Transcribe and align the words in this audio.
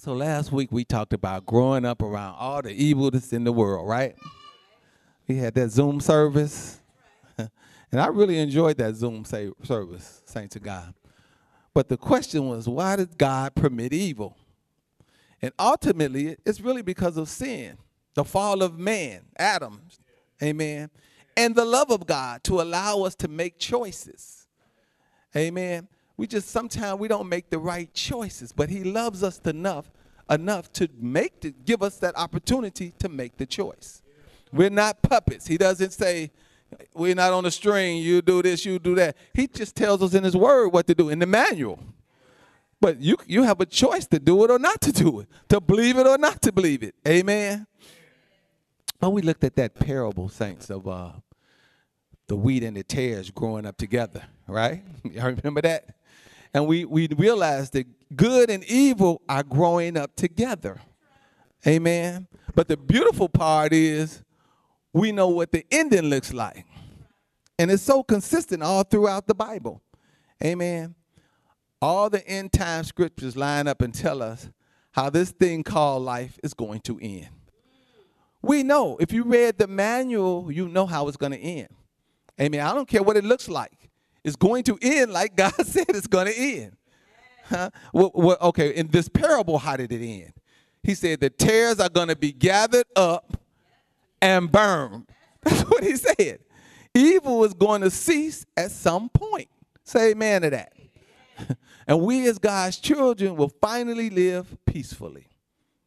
So 0.00 0.12
last 0.12 0.52
week 0.52 0.70
we 0.70 0.84
talked 0.84 1.12
about 1.12 1.44
growing 1.44 1.84
up 1.84 2.02
around 2.02 2.36
all 2.38 2.62
the 2.62 2.70
evil 2.70 3.10
that's 3.10 3.32
in 3.32 3.42
the 3.42 3.50
world, 3.50 3.88
right? 3.88 4.14
We 5.26 5.38
had 5.38 5.54
that 5.54 5.70
Zoom 5.70 6.00
service. 6.00 6.80
and 7.36 8.00
I 8.00 8.06
really 8.06 8.38
enjoyed 8.38 8.78
that 8.78 8.94
Zoom 8.94 9.24
service, 9.24 10.22
thanks 10.26 10.52
to 10.52 10.60
God. 10.60 10.94
But 11.74 11.88
the 11.88 11.96
question 11.96 12.46
was, 12.46 12.68
why 12.68 12.94
did 12.94 13.18
God 13.18 13.56
permit 13.56 13.92
evil? 13.92 14.36
And 15.42 15.52
ultimately, 15.58 16.36
it's 16.46 16.60
really 16.60 16.82
because 16.82 17.16
of 17.16 17.28
sin, 17.28 17.76
the 18.14 18.22
fall 18.22 18.62
of 18.62 18.78
man, 18.78 19.22
Adam, 19.36 19.80
amen, 20.40 20.90
and 21.36 21.56
the 21.56 21.64
love 21.64 21.90
of 21.90 22.06
God 22.06 22.44
to 22.44 22.60
allow 22.60 23.02
us 23.02 23.16
to 23.16 23.26
make 23.26 23.58
choices, 23.58 24.46
amen. 25.36 25.88
We 26.18 26.26
just 26.26 26.50
sometimes 26.50 27.00
we 27.00 27.08
don't 27.08 27.28
make 27.28 27.48
the 27.48 27.58
right 27.58 27.92
choices, 27.94 28.52
but 28.52 28.68
He 28.68 28.84
loves 28.84 29.22
us 29.22 29.40
enough 29.46 29.90
enough 30.30 30.70
to 30.74 30.88
make 30.98 31.40
to 31.40 31.50
give 31.50 31.82
us 31.82 31.96
that 31.98 32.14
opportunity 32.16 32.92
to 32.98 33.08
make 33.08 33.38
the 33.38 33.46
choice. 33.46 34.02
We're 34.52 34.68
not 34.68 35.00
puppets. 35.00 35.46
He 35.46 35.56
doesn't 35.56 35.92
say, 35.92 36.30
we're 36.94 37.14
not 37.14 37.32
on 37.32 37.46
a 37.46 37.50
string, 37.50 37.98
you 37.98 38.20
do 38.20 38.42
this, 38.42 38.64
you 38.64 38.78
do 38.78 38.94
that. 38.96 39.16
He 39.32 39.46
just 39.46 39.74
tells 39.74 40.02
us 40.02 40.12
in 40.14 40.24
his 40.24 40.36
word 40.36 40.68
what 40.68 40.86
to 40.88 40.94
do 40.94 41.08
in 41.08 41.18
the 41.18 41.26
manual. 41.26 41.78
But 42.80 43.00
you 43.00 43.16
you 43.26 43.42
have 43.42 43.60
a 43.60 43.66
choice 43.66 44.06
to 44.08 44.18
do 44.18 44.44
it 44.44 44.50
or 44.50 44.58
not 44.58 44.80
to 44.82 44.92
do 44.92 45.20
it, 45.20 45.28
to 45.48 45.60
believe 45.60 45.98
it 45.98 46.06
or 46.06 46.18
not 46.18 46.42
to 46.42 46.52
believe 46.52 46.82
it. 46.82 46.94
Amen. 47.06 47.66
But 49.00 49.10
we 49.10 49.22
looked 49.22 49.44
at 49.44 49.56
that 49.56 49.74
parable, 49.74 50.28
saints, 50.28 50.70
of 50.70 50.86
uh, 50.86 51.12
the 52.26 52.36
wheat 52.36 52.62
and 52.62 52.76
the 52.76 52.84
tares 52.84 53.30
growing 53.30 53.66
up 53.66 53.76
together, 53.78 54.24
right? 54.46 54.82
Y'all 55.04 55.32
remember 55.32 55.60
that? 55.62 55.97
And 56.54 56.66
we, 56.66 56.84
we 56.84 57.08
realized 57.08 57.72
that 57.74 57.86
good 58.16 58.50
and 58.50 58.64
evil 58.64 59.22
are 59.28 59.42
growing 59.42 59.96
up 59.96 60.16
together. 60.16 60.80
Amen. 61.66 62.26
But 62.54 62.68
the 62.68 62.76
beautiful 62.76 63.28
part 63.28 63.72
is 63.72 64.22
we 64.92 65.12
know 65.12 65.28
what 65.28 65.52
the 65.52 65.64
ending 65.70 66.06
looks 66.06 66.32
like. 66.32 66.64
And 67.58 67.70
it's 67.70 67.82
so 67.82 68.02
consistent 68.02 68.62
all 68.62 68.84
throughout 68.84 69.26
the 69.26 69.34
Bible. 69.34 69.82
Amen. 70.42 70.94
All 71.82 72.08
the 72.08 72.26
end 72.26 72.52
time 72.52 72.84
scriptures 72.84 73.36
line 73.36 73.66
up 73.68 73.82
and 73.82 73.92
tell 73.92 74.22
us 74.22 74.48
how 74.92 75.10
this 75.10 75.30
thing 75.30 75.62
called 75.62 76.02
life 76.02 76.38
is 76.42 76.54
going 76.54 76.80
to 76.80 76.98
end. 77.00 77.28
We 78.42 78.62
know. 78.62 78.96
If 78.98 79.12
you 79.12 79.24
read 79.24 79.58
the 79.58 79.66
manual, 79.66 80.50
you 80.50 80.68
know 80.68 80.86
how 80.86 81.08
it's 81.08 81.16
going 81.16 81.32
to 81.32 81.38
end. 81.38 81.68
Amen. 82.40 82.60
I 82.60 82.72
don't 82.72 82.88
care 82.88 83.02
what 83.02 83.16
it 83.16 83.24
looks 83.24 83.48
like. 83.48 83.77
It's 84.28 84.36
going 84.36 84.62
to 84.64 84.78
end 84.80 85.10
like 85.10 85.34
God 85.34 85.54
said 85.66 85.86
it's 85.88 86.06
going 86.06 86.26
to 86.26 86.38
end. 86.38 86.76
Huh? 87.48 87.70
Well, 87.94 88.12
well, 88.14 88.36
okay, 88.42 88.74
in 88.74 88.88
this 88.88 89.08
parable, 89.08 89.58
how 89.58 89.76
did 89.76 89.90
it 89.90 90.04
end? 90.04 90.34
He 90.82 90.94
said 90.94 91.20
the 91.20 91.30
tares 91.30 91.80
are 91.80 91.88
going 91.88 92.08
to 92.08 92.16
be 92.16 92.30
gathered 92.30 92.86
up 92.94 93.38
and 94.20 94.52
burned. 94.52 95.06
That's 95.42 95.62
what 95.62 95.82
he 95.82 95.96
said. 95.96 96.40
Evil 96.94 97.44
is 97.44 97.54
going 97.54 97.80
to 97.80 97.90
cease 97.90 98.44
at 98.56 98.70
some 98.70 99.08
point. 99.08 99.48
Say 99.82 100.10
amen 100.10 100.42
to 100.42 100.50
that. 100.50 100.72
and 101.86 102.00
we, 102.02 102.28
as 102.28 102.38
God's 102.38 102.76
children, 102.76 103.34
will 103.34 103.52
finally 103.60 104.10
live 104.10 104.56
peacefully, 104.66 105.28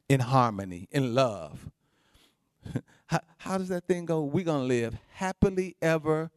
in 0.10 0.20
harmony, 0.20 0.88
in 0.92 1.14
love. 1.14 1.70
how, 3.06 3.20
how 3.38 3.58
does 3.60 3.70
that 3.70 3.86
thing 3.86 4.06
go? 4.06 4.24
We're 4.24 4.46
going 4.46 4.62
to 4.62 4.68
live 4.68 4.96
happily 5.14 5.76
ever, 5.82 6.32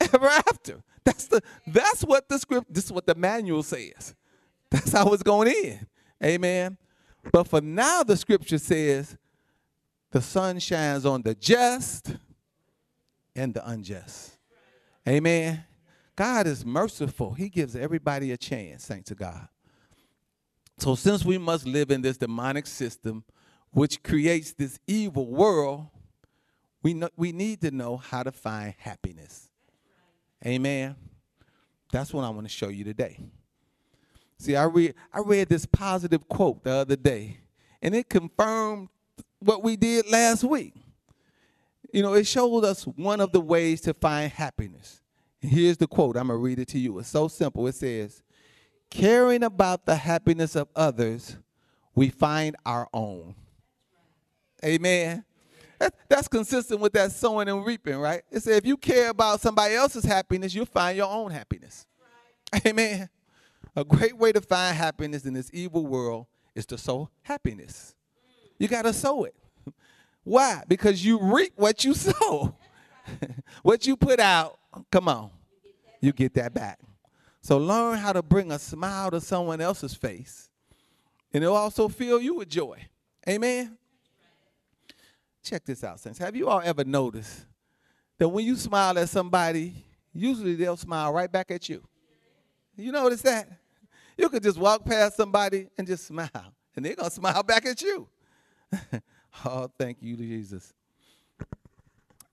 ever 0.14 0.26
after. 0.26 0.82
That's 1.04 1.26
the 1.26 1.40
that's 1.66 2.02
what 2.02 2.28
the 2.28 2.38
script, 2.38 2.72
this 2.72 2.84
is 2.84 2.92
what 2.92 3.06
the 3.06 3.14
manual 3.14 3.62
says. 3.62 4.14
That's 4.70 4.92
how 4.92 5.12
it's 5.12 5.22
going 5.22 5.48
in. 5.48 5.86
Amen. 6.22 6.76
But 7.32 7.48
for 7.48 7.60
now, 7.60 8.02
the 8.02 8.16
scripture 8.16 8.58
says 8.58 9.16
the 10.10 10.20
sun 10.20 10.58
shines 10.58 11.04
on 11.06 11.22
the 11.22 11.34
just 11.34 12.16
and 13.34 13.54
the 13.54 13.68
unjust. 13.68 14.38
Amen. 15.08 15.64
God 16.16 16.46
is 16.46 16.64
merciful. 16.64 17.34
He 17.34 17.48
gives 17.48 17.76
everybody 17.76 18.32
a 18.32 18.36
chance, 18.36 18.86
thanks 18.86 19.08
to 19.08 19.14
God. 19.14 19.48
So 20.78 20.94
since 20.94 21.24
we 21.24 21.38
must 21.38 21.66
live 21.66 21.90
in 21.90 22.02
this 22.02 22.16
demonic 22.16 22.66
system 22.66 23.24
which 23.70 24.02
creates 24.02 24.54
this 24.54 24.78
evil 24.86 25.26
world, 25.26 25.88
we, 26.82 26.94
know, 26.94 27.10
we 27.16 27.32
need 27.32 27.60
to 27.60 27.70
know 27.70 27.98
how 27.98 28.22
to 28.22 28.32
find 28.32 28.74
happiness. 28.78 29.48
Amen. 30.46 30.94
That's 31.90 32.12
what 32.12 32.24
I 32.24 32.30
want 32.30 32.46
to 32.46 32.52
show 32.52 32.68
you 32.68 32.84
today. 32.84 33.18
See, 34.38 34.54
I 34.54 34.64
read 34.64 34.94
I 35.12 35.20
read 35.20 35.48
this 35.48 35.66
positive 35.66 36.28
quote 36.28 36.62
the 36.62 36.70
other 36.70 36.96
day, 36.96 37.38
and 37.82 37.94
it 37.94 38.08
confirmed 38.08 38.88
what 39.40 39.62
we 39.62 39.76
did 39.76 40.08
last 40.10 40.44
week. 40.44 40.74
You 41.92 42.02
know, 42.02 42.14
it 42.14 42.26
showed 42.26 42.64
us 42.64 42.84
one 42.84 43.20
of 43.20 43.32
the 43.32 43.40
ways 43.40 43.80
to 43.82 43.94
find 43.94 44.30
happiness. 44.30 45.00
And 45.42 45.50
here's 45.50 45.78
the 45.78 45.86
quote. 45.86 46.16
I'm 46.16 46.28
gonna 46.28 46.38
read 46.38 46.58
it 46.58 46.68
to 46.68 46.78
you. 46.78 46.98
It's 46.98 47.08
so 47.08 47.28
simple. 47.28 47.66
It 47.66 47.74
says, 47.74 48.22
"Caring 48.90 49.42
about 49.42 49.84
the 49.84 49.96
happiness 49.96 50.54
of 50.54 50.68
others, 50.76 51.36
we 51.94 52.08
find 52.08 52.56
our 52.64 52.88
own." 52.92 53.34
Amen. 54.64 55.24
That, 55.78 55.94
that's 56.08 56.28
consistent 56.28 56.80
with 56.80 56.92
that 56.94 57.12
sowing 57.12 57.48
and 57.48 57.64
reaping, 57.64 57.96
right? 57.96 58.22
It 58.30 58.42
says 58.42 58.56
if 58.56 58.66
you 58.66 58.76
care 58.76 59.10
about 59.10 59.40
somebody 59.40 59.74
else's 59.74 60.04
happiness, 60.04 60.54
you'll 60.54 60.66
find 60.66 60.96
your 60.96 61.10
own 61.10 61.30
happiness. 61.30 61.86
Right. 62.52 62.66
Amen. 62.68 63.08
A 63.74 63.84
great 63.84 64.16
way 64.16 64.32
to 64.32 64.40
find 64.40 64.76
happiness 64.76 65.26
in 65.26 65.34
this 65.34 65.50
evil 65.52 65.86
world 65.86 66.26
is 66.54 66.64
to 66.66 66.78
sow 66.78 67.10
happiness. 67.22 67.94
You 68.58 68.68
got 68.68 68.82
to 68.82 68.92
sow 68.92 69.24
it. 69.24 69.34
Why? 70.24 70.62
Because 70.66 71.04
you 71.04 71.20
reap 71.20 71.52
what 71.56 71.84
you 71.84 71.92
sow. 71.94 72.56
what 73.62 73.86
you 73.86 73.96
put 73.96 74.18
out, 74.18 74.58
come 74.90 75.08
on, 75.08 75.30
you 76.00 76.12
get 76.12 76.34
that 76.34 76.54
back. 76.54 76.80
So 77.42 77.58
learn 77.58 77.98
how 77.98 78.12
to 78.12 78.22
bring 78.22 78.50
a 78.50 78.58
smile 78.58 79.10
to 79.10 79.20
someone 79.20 79.60
else's 79.60 79.94
face, 79.94 80.50
and 81.32 81.44
it'll 81.44 81.54
also 81.54 81.86
fill 81.88 82.20
you 82.20 82.34
with 82.34 82.48
joy. 82.48 82.86
Amen. 83.28 83.76
Check 85.46 85.64
this 85.64 85.84
out, 85.84 86.00
saints. 86.00 86.18
Have 86.18 86.34
you 86.34 86.48
all 86.48 86.60
ever 86.60 86.82
noticed 86.82 87.46
that 88.18 88.28
when 88.28 88.44
you 88.44 88.56
smile 88.56 88.98
at 88.98 89.08
somebody, 89.08 89.74
usually 90.12 90.56
they'll 90.56 90.76
smile 90.76 91.12
right 91.12 91.30
back 91.30 91.52
at 91.52 91.68
you? 91.68 91.84
You 92.76 92.90
notice 92.90 93.22
that? 93.22 93.48
You 94.18 94.28
could 94.28 94.42
just 94.42 94.58
walk 94.58 94.84
past 94.84 95.16
somebody 95.16 95.68
and 95.78 95.86
just 95.86 96.08
smile, 96.08 96.52
and 96.74 96.84
they're 96.84 96.96
going 96.96 97.08
to 97.08 97.14
smile 97.14 97.44
back 97.44 97.64
at 97.64 97.80
you. 97.80 98.08
oh, 99.44 99.70
thank 99.78 99.98
you, 100.02 100.16
Jesus. 100.16 100.74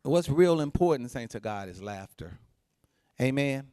What's 0.01 0.28
real 0.28 0.59
important, 0.59 1.12
saints 1.12 1.35
of 1.35 1.44
God, 1.44 1.69
is 1.69 1.84
laughter. 1.84 2.40
Amen. 3.22 3.68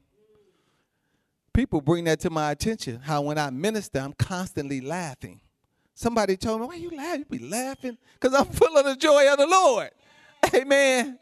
People 1.54 1.80
bring 1.80 2.04
that 2.04 2.20
to 2.20 2.28
my 2.28 2.50
attention, 2.50 3.00
how 3.00 3.22
when 3.22 3.38
I 3.38 3.48
minister, 3.48 4.00
I'm 4.00 4.12
constantly 4.12 4.82
laughing. 4.82 5.40
Somebody 5.94 6.36
told 6.36 6.60
me, 6.60 6.66
why 6.66 6.74
you 6.76 6.90
laughing? 6.90 7.26
You 7.30 7.38
be 7.38 7.48
laughing? 7.48 7.98
Because 8.18 8.34
I'm 8.38 8.46
full 8.46 8.76
of 8.76 8.84
the 8.84 8.96
joy 8.96 9.30
of 9.30 9.38
the 9.38 9.46
Lord. 9.46 9.90
Amen. 10.54 11.18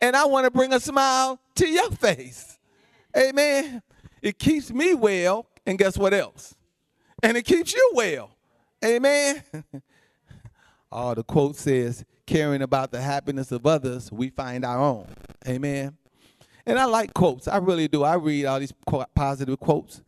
And 0.00 0.16
I 0.16 0.24
want 0.24 0.44
to 0.44 0.50
bring 0.50 0.72
a 0.72 0.80
smile 0.80 1.38
to 1.56 1.68
your 1.68 1.90
face. 1.90 2.58
Amen. 3.16 3.82
It 4.22 4.38
keeps 4.38 4.72
me 4.72 4.94
well, 4.94 5.46
and 5.66 5.78
guess 5.78 5.98
what 5.98 6.14
else? 6.14 6.54
And 7.22 7.36
it 7.36 7.44
keeps 7.44 7.74
you 7.74 7.92
well. 7.94 8.30
Amen. 8.84 9.42
oh, 10.92 11.14
the 11.14 11.22
quote 11.22 11.56
says, 11.56 12.04
caring 12.26 12.62
about 12.62 12.90
the 12.90 13.00
happiness 13.00 13.52
of 13.52 13.66
others, 13.66 14.10
we 14.10 14.30
find 14.30 14.64
our 14.64 14.78
own. 14.78 15.08
Amen. 15.46 15.96
And 16.64 16.78
I 16.78 16.84
like 16.84 17.12
quotes. 17.12 17.48
I 17.48 17.58
really 17.58 17.88
do. 17.88 18.04
I 18.04 18.14
read 18.14 18.46
all 18.46 18.60
these 18.60 18.72
positive 19.14 19.58
quotes. 19.58 20.02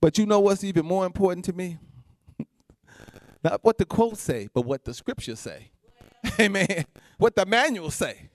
But 0.00 0.16
you 0.16 0.26
know 0.26 0.40
what's 0.40 0.64
even 0.64 0.86
more 0.86 1.04
important 1.04 1.44
to 1.46 1.52
me? 1.52 1.78
Not 3.42 3.62
what 3.62 3.78
the 3.78 3.84
quotes 3.84 4.20
say, 4.20 4.48
but 4.52 4.62
what 4.62 4.84
the 4.84 4.94
scriptures 4.94 5.40
say. 5.40 5.70
Amen. 6.40 6.84
What 7.18 7.36
the 7.36 7.46
manual 7.46 7.90
say. 7.90 8.30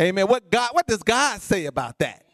Amen. 0.00 0.26
What 0.26 0.50
God 0.50 0.70
what 0.72 0.86
does 0.86 1.02
God 1.02 1.40
say 1.40 1.66
about 1.66 1.98
that? 1.98 2.24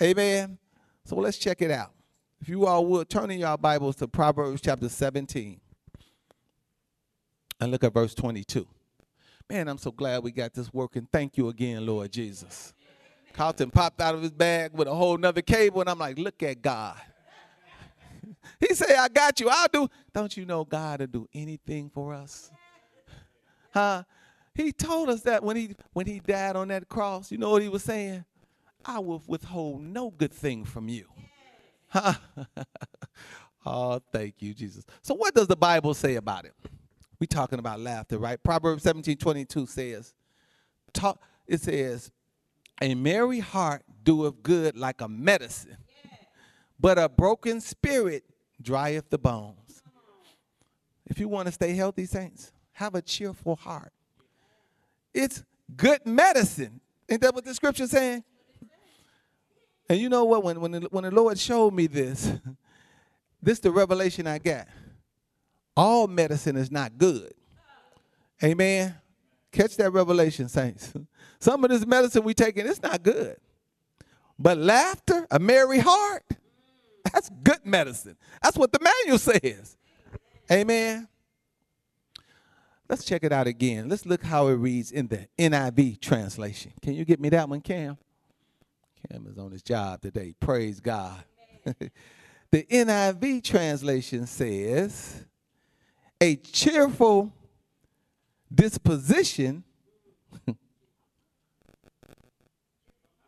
Amen. 0.00 0.58
So 1.04 1.16
let's 1.16 1.38
check 1.38 1.62
it 1.62 1.70
out. 1.70 1.92
If 2.40 2.48
you 2.48 2.66
all 2.66 2.86
would 2.86 3.08
turn 3.08 3.30
in 3.30 3.40
your 3.40 3.56
Bibles 3.58 3.96
to 3.96 4.08
Proverbs 4.08 4.60
chapter 4.60 4.88
17 4.88 5.60
and 7.60 7.70
look 7.70 7.82
at 7.82 7.92
verse 7.92 8.14
22. 8.14 8.66
Man, 9.50 9.68
I'm 9.68 9.78
so 9.78 9.90
glad 9.90 10.22
we 10.22 10.30
got 10.30 10.52
this 10.54 10.72
working. 10.72 11.08
Thank 11.10 11.36
you 11.36 11.48
again, 11.48 11.84
Lord 11.84 12.12
Jesus. 12.12 12.74
Carlton 13.32 13.70
popped 13.70 14.00
out 14.00 14.14
of 14.14 14.22
his 14.22 14.32
bag 14.32 14.72
with 14.74 14.88
a 14.88 14.94
whole 14.94 15.16
nother 15.16 15.42
cable, 15.42 15.80
and 15.80 15.88
I'm 15.88 15.98
like, 15.98 16.18
look 16.18 16.42
at 16.42 16.60
God. 16.60 16.96
He 18.60 18.74
say, 18.74 18.96
I 18.96 19.08
got 19.08 19.38
you. 19.40 19.48
I'll 19.50 19.68
do. 19.72 19.88
Don't 20.12 20.36
you 20.36 20.44
know 20.44 20.64
God 20.64 21.00
will 21.00 21.06
do 21.06 21.28
anything 21.34 21.90
for 21.90 22.14
us? 22.14 22.50
Huh? 23.72 24.02
He 24.54 24.72
told 24.72 25.08
us 25.08 25.22
that 25.22 25.42
when 25.42 25.56
he 25.56 25.74
when 25.92 26.06
he 26.06 26.20
died 26.20 26.56
on 26.56 26.68
that 26.68 26.88
cross. 26.88 27.30
You 27.30 27.38
know 27.38 27.50
what 27.50 27.62
he 27.62 27.68
was 27.68 27.84
saying? 27.84 28.24
I 28.84 28.98
will 28.98 29.22
withhold 29.26 29.82
no 29.82 30.10
good 30.10 30.32
thing 30.32 30.64
from 30.64 30.88
you. 30.88 31.06
Huh? 31.88 32.14
Oh, 33.70 34.00
thank 34.12 34.36
you, 34.38 34.54
Jesus. 34.54 34.84
So 35.02 35.14
what 35.14 35.34
does 35.34 35.46
the 35.46 35.56
Bible 35.56 35.92
say 35.92 36.14
about 36.14 36.46
it? 36.46 36.54
We 37.20 37.26
talking 37.26 37.58
about 37.58 37.80
laughter, 37.80 38.16
right? 38.16 38.42
Proverbs 38.42 38.82
17, 38.84 39.18
22 39.18 39.66
says, 39.66 40.14
talk, 40.94 41.20
it 41.46 41.60
says, 41.60 42.10
a 42.80 42.94
merry 42.94 43.40
heart 43.40 43.82
doeth 44.04 44.42
good 44.42 44.76
like 44.76 45.02
a 45.02 45.08
medicine, 45.08 45.76
but 46.78 46.98
a 46.98 47.08
broken 47.08 47.60
spirit 47.60 48.24
drieth 48.60 49.10
the 49.10 49.18
bones. 49.18 49.82
If 51.06 51.18
you 51.18 51.28
want 51.28 51.46
to 51.46 51.52
stay 51.52 51.74
healthy, 51.74 52.06
saints, 52.06 52.52
have 52.72 52.94
a 52.94 53.02
cheerful 53.02 53.56
heart. 53.56 53.92
It's 55.14 55.42
good 55.76 56.06
medicine. 56.06 56.80
Ain't 57.08 57.22
that 57.22 57.34
what 57.34 57.44
the 57.44 57.54
scripture 57.54 57.86
saying? 57.86 58.22
And 59.88 59.98
you 59.98 60.08
know 60.08 60.24
what? 60.24 60.44
When, 60.44 60.60
when, 60.60 60.72
the, 60.72 60.80
when 60.90 61.04
the 61.04 61.10
Lord 61.10 61.38
showed 61.38 61.72
me 61.72 61.86
this, 61.86 62.30
this 63.42 63.58
the 63.58 63.70
revelation 63.70 64.26
I 64.26 64.38
got. 64.38 64.68
All 65.76 66.06
medicine 66.06 66.56
is 66.56 66.70
not 66.70 66.98
good. 66.98 67.32
Amen. 68.42 68.94
Catch 69.50 69.76
that 69.76 69.90
revelation, 69.92 70.48
saints. 70.48 70.92
Some 71.40 71.64
of 71.64 71.70
this 71.70 71.86
medicine 71.86 72.22
we 72.24 72.34
taking, 72.34 72.66
it's 72.66 72.82
not 72.82 73.02
good. 73.02 73.36
But 74.38 74.58
laughter, 74.58 75.26
a 75.30 75.38
merry 75.38 75.78
heart, 75.78 76.24
that's 77.04 77.30
good 77.42 77.64
medicine. 77.64 78.16
That's 78.42 78.56
what 78.56 78.72
the 78.72 78.80
manual 78.80 79.18
says. 79.18 79.76
Amen. 80.50 81.08
Let's 82.88 83.04
check 83.04 83.22
it 83.22 83.32
out 83.32 83.46
again. 83.46 83.88
Let's 83.88 84.06
look 84.06 84.22
how 84.22 84.48
it 84.48 84.54
reads 84.54 84.90
in 84.90 85.08
the 85.08 85.28
NIV 85.38 86.00
translation. 86.00 86.72
Can 86.80 86.94
you 86.94 87.04
get 87.04 87.20
me 87.20 87.28
that 87.28 87.48
one, 87.48 87.60
Cam? 87.60 87.98
Cam 89.10 89.26
is 89.26 89.36
on 89.36 89.52
his 89.52 89.62
job 89.62 90.00
today. 90.00 90.34
Praise 90.40 90.80
God. 90.80 91.22
the 91.64 92.62
NIV 92.64 93.44
translation 93.44 94.26
says, 94.26 95.26
a 96.20 96.36
cheerful 96.36 97.30
disposition. 98.52 99.64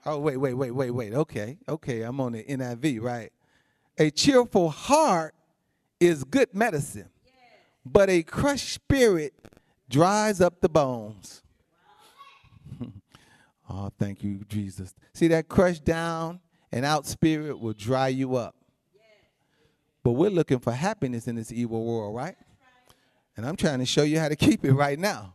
oh, 0.06 0.18
wait, 0.20 0.38
wait, 0.38 0.54
wait, 0.54 0.70
wait, 0.70 0.90
wait. 0.90 1.12
Okay, 1.12 1.58
okay, 1.68 2.00
I'm 2.00 2.18
on 2.20 2.32
the 2.32 2.42
NIV, 2.42 3.02
right? 3.02 3.30
A 4.00 4.10
cheerful 4.10 4.70
heart 4.70 5.34
is 6.00 6.24
good 6.24 6.54
medicine, 6.54 7.10
but 7.84 8.08
a 8.08 8.22
crushed 8.22 8.70
spirit 8.70 9.34
dries 9.90 10.40
up 10.40 10.62
the 10.62 10.70
bones. 10.70 11.42
oh, 13.68 13.90
thank 13.98 14.24
you, 14.24 14.40
Jesus. 14.48 14.94
See 15.12 15.28
that 15.28 15.48
crushed 15.48 15.84
down 15.84 16.40
and 16.72 16.86
out 16.86 17.06
spirit 17.06 17.60
will 17.60 17.74
dry 17.74 18.08
you 18.08 18.36
up. 18.36 18.56
But 20.02 20.12
we're 20.12 20.30
looking 20.30 20.60
for 20.60 20.72
happiness 20.72 21.28
in 21.28 21.36
this 21.36 21.52
evil 21.52 21.84
world, 21.84 22.16
right? 22.16 22.36
And 23.36 23.44
I'm 23.44 23.56
trying 23.56 23.80
to 23.80 23.86
show 23.86 24.02
you 24.02 24.18
how 24.18 24.30
to 24.30 24.36
keep 24.36 24.64
it 24.64 24.72
right 24.72 24.98
now. 24.98 25.34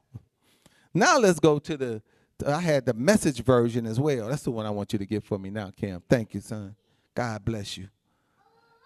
Now 0.92 1.20
let's 1.20 1.40
go 1.40 1.60
to 1.60 1.78
the, 1.78 2.02
I 2.44 2.62
had 2.62 2.88
the 2.88 2.96
message 2.96 3.44
version 3.44 3.86
as 3.86 4.00
well. 4.00 4.28
That's 4.28 4.42
the 4.42 4.50
one 4.50 4.66
I 4.66 4.72
want 4.72 4.92
you 4.92 4.98
to 4.98 5.06
get 5.06 5.24
for 5.24 5.38
me 5.38 5.52
now, 5.52 5.70
Cam. 5.70 6.02
Thank 6.10 6.34
you, 6.34 6.42
son. 6.42 6.76
God 7.14 7.46
bless 7.46 7.78
you. 7.78 7.90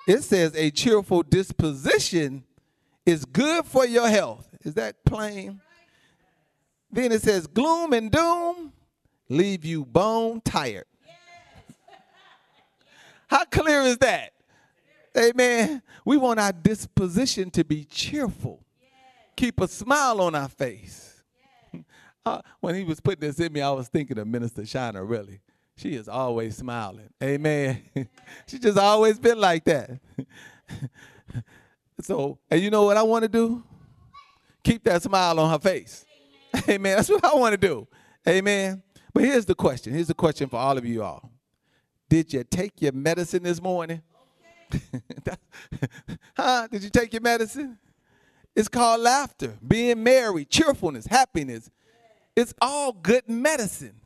It 0.09 0.23
says 0.23 0.55
a 0.55 0.71
cheerful 0.71 1.21
disposition 1.21 2.43
is 3.05 3.25
good 3.25 3.63
for 3.63 3.85
your 3.85 4.09
health. 4.09 4.49
Is 4.61 4.73
that 4.73 5.05
plain? 5.05 5.61
Then 6.91 7.11
it 7.11 7.21
says 7.21 7.45
gloom 7.45 7.93
and 7.93 8.09
doom 8.09 8.73
leave 9.29 9.63
you 9.63 9.85
bone 9.85 10.41
tired. 10.41 10.85
How 13.27 13.45
clear 13.45 13.81
is 13.81 13.99
that? 13.99 14.33
Amen. 15.15 15.83
We 16.03 16.17
want 16.17 16.39
our 16.39 16.53
disposition 16.53 17.51
to 17.51 17.63
be 17.63 17.83
cheerful. 17.83 18.65
Keep 19.35 19.61
a 19.61 19.67
smile 19.67 20.21
on 20.21 20.33
our 20.33 20.49
face. 20.49 21.21
uh, 22.25 22.41
when 22.61 22.73
he 22.73 22.83
was 22.83 22.99
putting 22.99 23.21
this 23.21 23.39
in 23.39 23.53
me, 23.53 23.61
I 23.61 23.69
was 23.69 23.89
thinking 23.89 24.17
of 24.17 24.25
Minister 24.25 24.65
Shiner, 24.65 25.05
really. 25.05 25.41
She 25.79 25.93
is 25.95 26.09
always 26.09 26.57
smiling. 26.57 27.07
Amen. 27.23 27.81
she 28.47 28.59
just 28.59 28.77
always 28.77 29.17
been 29.17 29.39
like 29.39 29.63
that. 29.63 29.91
so, 32.01 32.37
and 32.51 32.61
you 32.61 32.69
know 32.69 32.83
what 32.83 32.97
I 32.97 33.03
want 33.03 33.23
to 33.23 33.29
do? 33.29 33.63
Keep 34.61 34.83
that 34.83 35.01
smile 35.01 35.39
on 35.39 35.49
her 35.49 35.57
face. 35.57 36.05
Amen. 36.67 36.97
That's 36.97 37.07
what 37.07 37.23
I 37.23 37.33
want 37.33 37.53
to 37.53 37.57
do. 37.57 37.87
Amen. 38.27 38.83
But 39.13 39.23
here's 39.23 39.45
the 39.45 39.55
question. 39.55 39.93
Here's 39.93 40.07
the 40.07 40.13
question 40.13 40.49
for 40.49 40.57
all 40.57 40.77
of 40.77 40.83
you 40.83 41.01
all. 41.01 41.31
Did 42.09 42.33
you 42.33 42.43
take 42.43 42.81
your 42.81 42.91
medicine 42.91 43.43
this 43.43 43.61
morning? 43.61 44.01
huh? 46.35 46.67
Did 46.67 46.83
you 46.83 46.89
take 46.89 47.13
your 47.13 47.21
medicine? 47.21 47.77
It's 48.53 48.67
called 48.67 48.99
laughter, 48.99 49.57
being 49.65 50.03
merry, 50.03 50.43
cheerfulness, 50.43 51.05
happiness. 51.05 51.71
It's 52.35 52.53
all 52.59 52.91
good 52.91 53.29
medicine. 53.29 53.98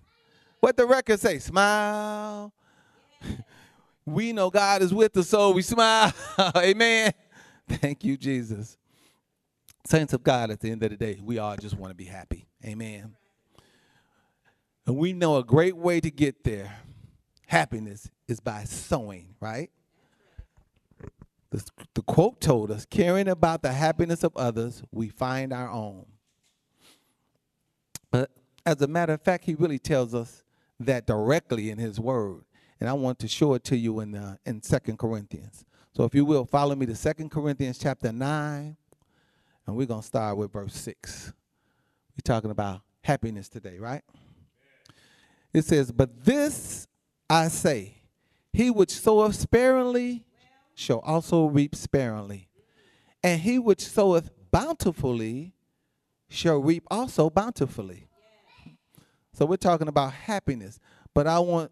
What 0.64 0.78
the 0.78 0.86
record 0.86 1.20
say? 1.20 1.40
Smile. 1.40 2.54
we 4.06 4.32
know 4.32 4.50
God 4.50 4.82
is 4.82 4.94
with 4.94 5.18
us, 5.18 5.28
so 5.28 5.52
we 5.52 5.62
smile. 5.62 6.14
Amen. 6.56 7.12
Thank 7.68 8.06
you, 8.06 8.16
Jesus. 8.16 8.78
Saints 9.86 10.14
of 10.14 10.24
God, 10.24 10.52
at 10.52 10.62
the 10.62 10.72
end 10.72 10.82
of 10.82 10.92
the 10.92 10.96
day, 10.96 11.20
we 11.22 11.38
all 11.38 11.58
just 11.58 11.78
want 11.78 11.92
to 11.92 11.96
be 11.96 12.06
happy. 12.06 12.48
Amen. 12.64 13.14
And 14.88 14.96
we 14.96 15.12
know 15.12 15.36
a 15.36 15.44
great 15.44 15.76
way 15.76 16.00
to 16.00 16.10
get 16.10 16.46
there, 16.46 16.74
happiness, 17.46 18.10
is 18.30 18.40
by 18.40 18.64
sowing, 18.64 19.36
right? 19.42 19.70
The, 21.50 21.62
the 21.94 22.04
quote 22.04 22.40
told 22.40 22.72
us 22.72 22.86
caring 22.86 23.28
about 23.28 23.64
the 23.64 23.74
happiness 23.74 24.24
of 24.24 24.32
others, 24.38 24.82
we 24.94 25.10
find 25.10 25.52
our 25.52 25.70
own. 25.70 26.06
But 28.12 28.32
as 28.66 28.82
a 28.82 28.88
matter 28.88 29.12
of 29.12 29.22
fact, 29.22 29.44
he 29.44 29.56
really 29.56 29.78
tells 29.78 30.16
us 30.16 30.43
that 30.84 31.06
directly 31.06 31.70
in 31.70 31.78
his 31.78 32.00
word. 32.00 32.44
And 32.80 32.90
I 32.90 32.94
want 32.94 33.20
to 33.20 33.28
show 33.28 33.54
it 33.54 33.64
to 33.66 33.78
you 33.78 34.00
in, 34.02 34.16
uh, 34.16 34.38
in 34.46 34.62
2 34.62 34.80
Corinthians. 34.98 35.66
So 35.96 36.04
if 36.04 36.16
you 36.16 36.26
will, 36.26 36.46
follow 36.46 36.76
me 36.76 36.86
to 36.88 36.96
2 36.96 37.30
Corinthians 37.30 37.78
chapter 37.78 38.12
9, 38.12 38.78
and 39.66 39.76
we're 39.76 39.86
going 39.86 40.02
to 40.02 40.08
start 40.08 40.38
with 40.38 40.52
verse 40.52 40.76
6. 40.76 41.34
We're 42.12 42.24
talking 42.24 42.52
about 42.52 42.82
happiness 43.02 43.48
today, 43.48 43.78
right? 43.80 44.02
It 45.54 45.66
says, 45.66 45.92
But 45.92 46.26
this 46.26 46.88
I 47.30 47.48
say, 47.48 48.02
he 48.52 48.70
which 48.70 48.92
soweth 48.92 49.36
sparingly 49.36 50.26
shall 50.76 51.00
also 51.00 51.46
reap 51.46 51.76
sparingly. 51.76 52.50
And 53.24 53.42
he 53.42 53.60
which 53.60 53.82
soweth 53.82 54.32
bountifully 54.52 55.54
shall 56.30 56.60
reap 56.60 56.84
also 56.90 57.30
bountifully. 57.30 58.08
So 59.34 59.46
we're 59.46 59.58
talking 59.58 59.88
about 59.88 60.14
happiness. 60.14 60.80
But 61.14 61.28
I 61.28 61.40
want 61.40 61.72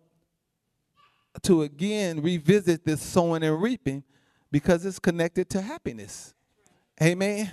to 1.44 1.62
again 1.62 2.22
revisit 2.22 2.86
this 2.86 3.02
sowing 3.02 3.44
and 3.44 3.62
reaping 3.62 4.04
because 4.52 4.86
it's 4.86 5.00
connected 5.00 5.50
to 5.52 5.62
happiness. 5.62 6.34
Amen. 7.02 7.52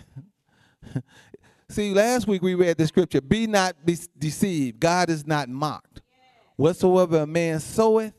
See, 1.69 1.93
last 1.93 2.27
week 2.27 2.43
we 2.43 2.55
read 2.55 2.79
the 2.79 2.87
scripture 2.87 3.21
Be 3.21 3.47
not 3.47 3.77
deceived, 4.19 4.81
God 4.81 5.11
is 5.11 5.27
not 5.27 5.49
mocked. 5.49 6.01
Whatsoever 6.57 7.19
a 7.19 7.27
man 7.27 7.61
soweth, 7.61 8.15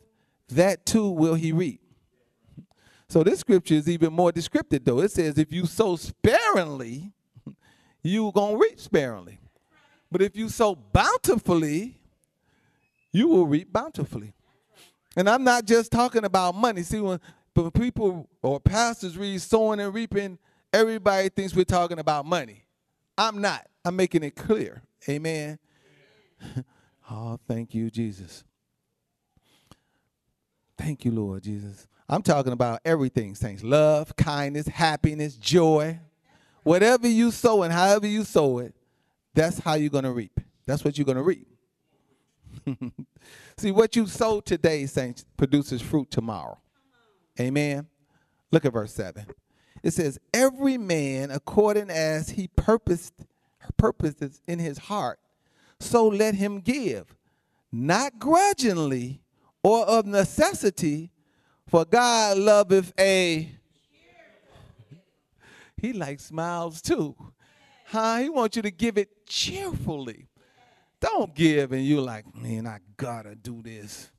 that 0.50 0.86
too 0.86 1.10
will 1.10 1.36
he 1.36 1.52
reap. 1.52 1.82
So 3.10 3.24
this 3.24 3.40
scripture 3.40 3.74
is 3.74 3.90
even 3.90 4.14
more 4.14 4.32
descriptive, 4.32 4.86
though. 4.86 5.02
It 5.02 5.12
says, 5.12 5.38
if 5.38 5.52
you 5.52 5.66
sow 5.66 5.96
sparingly, 5.96 7.12
you're 8.04 8.32
going 8.32 8.54
to 8.54 8.60
reap 8.60 8.80
sparingly. 8.80 9.40
But 10.12 10.22
if 10.22 10.36
you 10.36 10.50
sow 10.50 10.76
bountifully, 10.76 12.00
you 13.12 13.28
will 13.28 13.48
reap 13.48 13.72
bountifully. 13.72 14.34
And 15.16 15.30
I'm 15.30 15.44
not 15.44 15.66
just 15.66 15.92
talking 15.92 16.24
about 16.24 16.56
money. 16.56 16.84
See, 16.84 17.00
when 17.00 17.20
people 17.74 18.30
or 18.42 18.60
pastors 18.60 19.18
read 19.18 19.42
sowing 19.42 19.80
and 19.80 19.94
reaping, 19.94 20.38
everybody 20.72 21.30
thinks 21.30 21.56
we're 21.56 21.66
talking 21.66 22.00
about 22.00 22.26
money. 22.26 22.66
I'm 23.18 23.42
not. 23.42 23.68
I'm 23.84 23.96
making 23.96 24.24
it 24.24 24.36
clear. 24.36 24.84
Amen. 25.08 25.60
oh, 27.12 27.40
thank 27.48 27.74
you, 27.74 27.90
Jesus. 27.90 28.44
Thank 30.78 31.04
you, 31.04 31.12
Lord 31.12 31.44
Jesus. 31.44 31.88
I'm 32.08 32.24
talking 32.24 32.54
about 32.54 32.80
everything, 32.86 33.36
saints. 33.36 33.64
Love, 33.64 34.16
kindness, 34.16 34.68
happiness, 34.68 35.36
joy. 35.36 36.00
Whatever 36.64 37.08
you 37.08 37.32
sow 37.32 37.64
and 37.64 37.74
however 37.74 38.08
you 38.08 38.24
sow 38.24 38.60
it, 38.60 38.74
that's 39.34 39.60
how 39.60 39.76
you're 39.76 39.90
going 39.90 40.04
to 40.04 40.12
reap. 40.12 40.40
That's 40.66 40.84
what 40.84 40.98
you're 40.98 41.06
going 41.06 41.18
to 41.18 41.24
reap. 41.24 41.48
See, 43.58 43.72
what 43.72 43.96
you 43.96 44.08
sow 44.08 44.42
today, 44.42 44.86
saints, 44.86 45.26
produces 45.38 45.82
fruit 45.82 46.10
tomorrow. 46.12 46.60
Amen. 47.40 47.88
Look 48.52 48.66
at 48.66 48.74
verse 48.74 48.94
7. 48.94 49.26
It 49.84 49.92
says, 49.92 50.20
Every 50.34 50.78
man 50.78 51.32
according 51.32 51.90
as 51.90 52.32
he 52.32 52.48
purposed, 52.48 53.14
purposes 53.78 54.42
in 54.48 54.60
his 54.60 54.78
heart, 54.78 55.20
so 55.80 56.08
let 56.08 56.36
him 56.36 56.60
give, 56.60 57.16
not 57.72 58.20
grudgingly 58.20 59.22
or 59.64 59.86
of 59.86 60.06
necessity, 60.06 61.12
for 61.68 61.86
God 61.86 62.38
loveth 62.38 62.94
a 63.00 63.50
He 65.82 65.94
likes 65.94 66.26
smiles 66.26 66.82
too. 66.82 67.16
Huh? 67.90 68.18
He 68.18 68.30
wants 68.30 68.56
you 68.56 68.62
to 68.62 68.72
give 68.72 69.00
it 69.00 69.26
cheerfully. 69.26 70.28
Don't 71.00 71.34
give 71.34 71.72
and 71.72 71.84
you're 71.84 72.02
like, 72.02 72.36
man, 72.36 72.68
I 72.68 72.80
gotta 72.98 73.36
do 73.36 73.64
this 73.64 74.12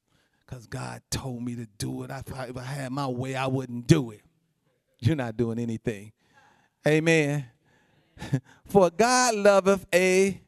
because 0.44 0.66
God 0.66 1.02
told 1.08 1.44
me 1.44 1.54
to 1.54 1.66
do 1.78 2.02
it. 2.02 2.10
If 2.10 2.34
I, 2.34 2.46
if 2.46 2.56
I 2.56 2.64
had 2.64 2.90
my 2.90 3.06
way, 3.06 3.36
I 3.36 3.46
wouldn't 3.46 3.86
do 3.86 4.10
it. 4.10 4.22
You're 4.98 5.14
not 5.14 5.36
doing 5.36 5.60
anything. 5.60 6.10
Amen. 6.84 7.46
For 8.64 8.90
God 8.90 9.36
loveth 9.36 9.86
a 9.94 10.40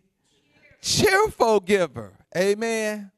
cheerful 0.80 1.60
giver. 1.60 2.14
Amen. 2.36 3.12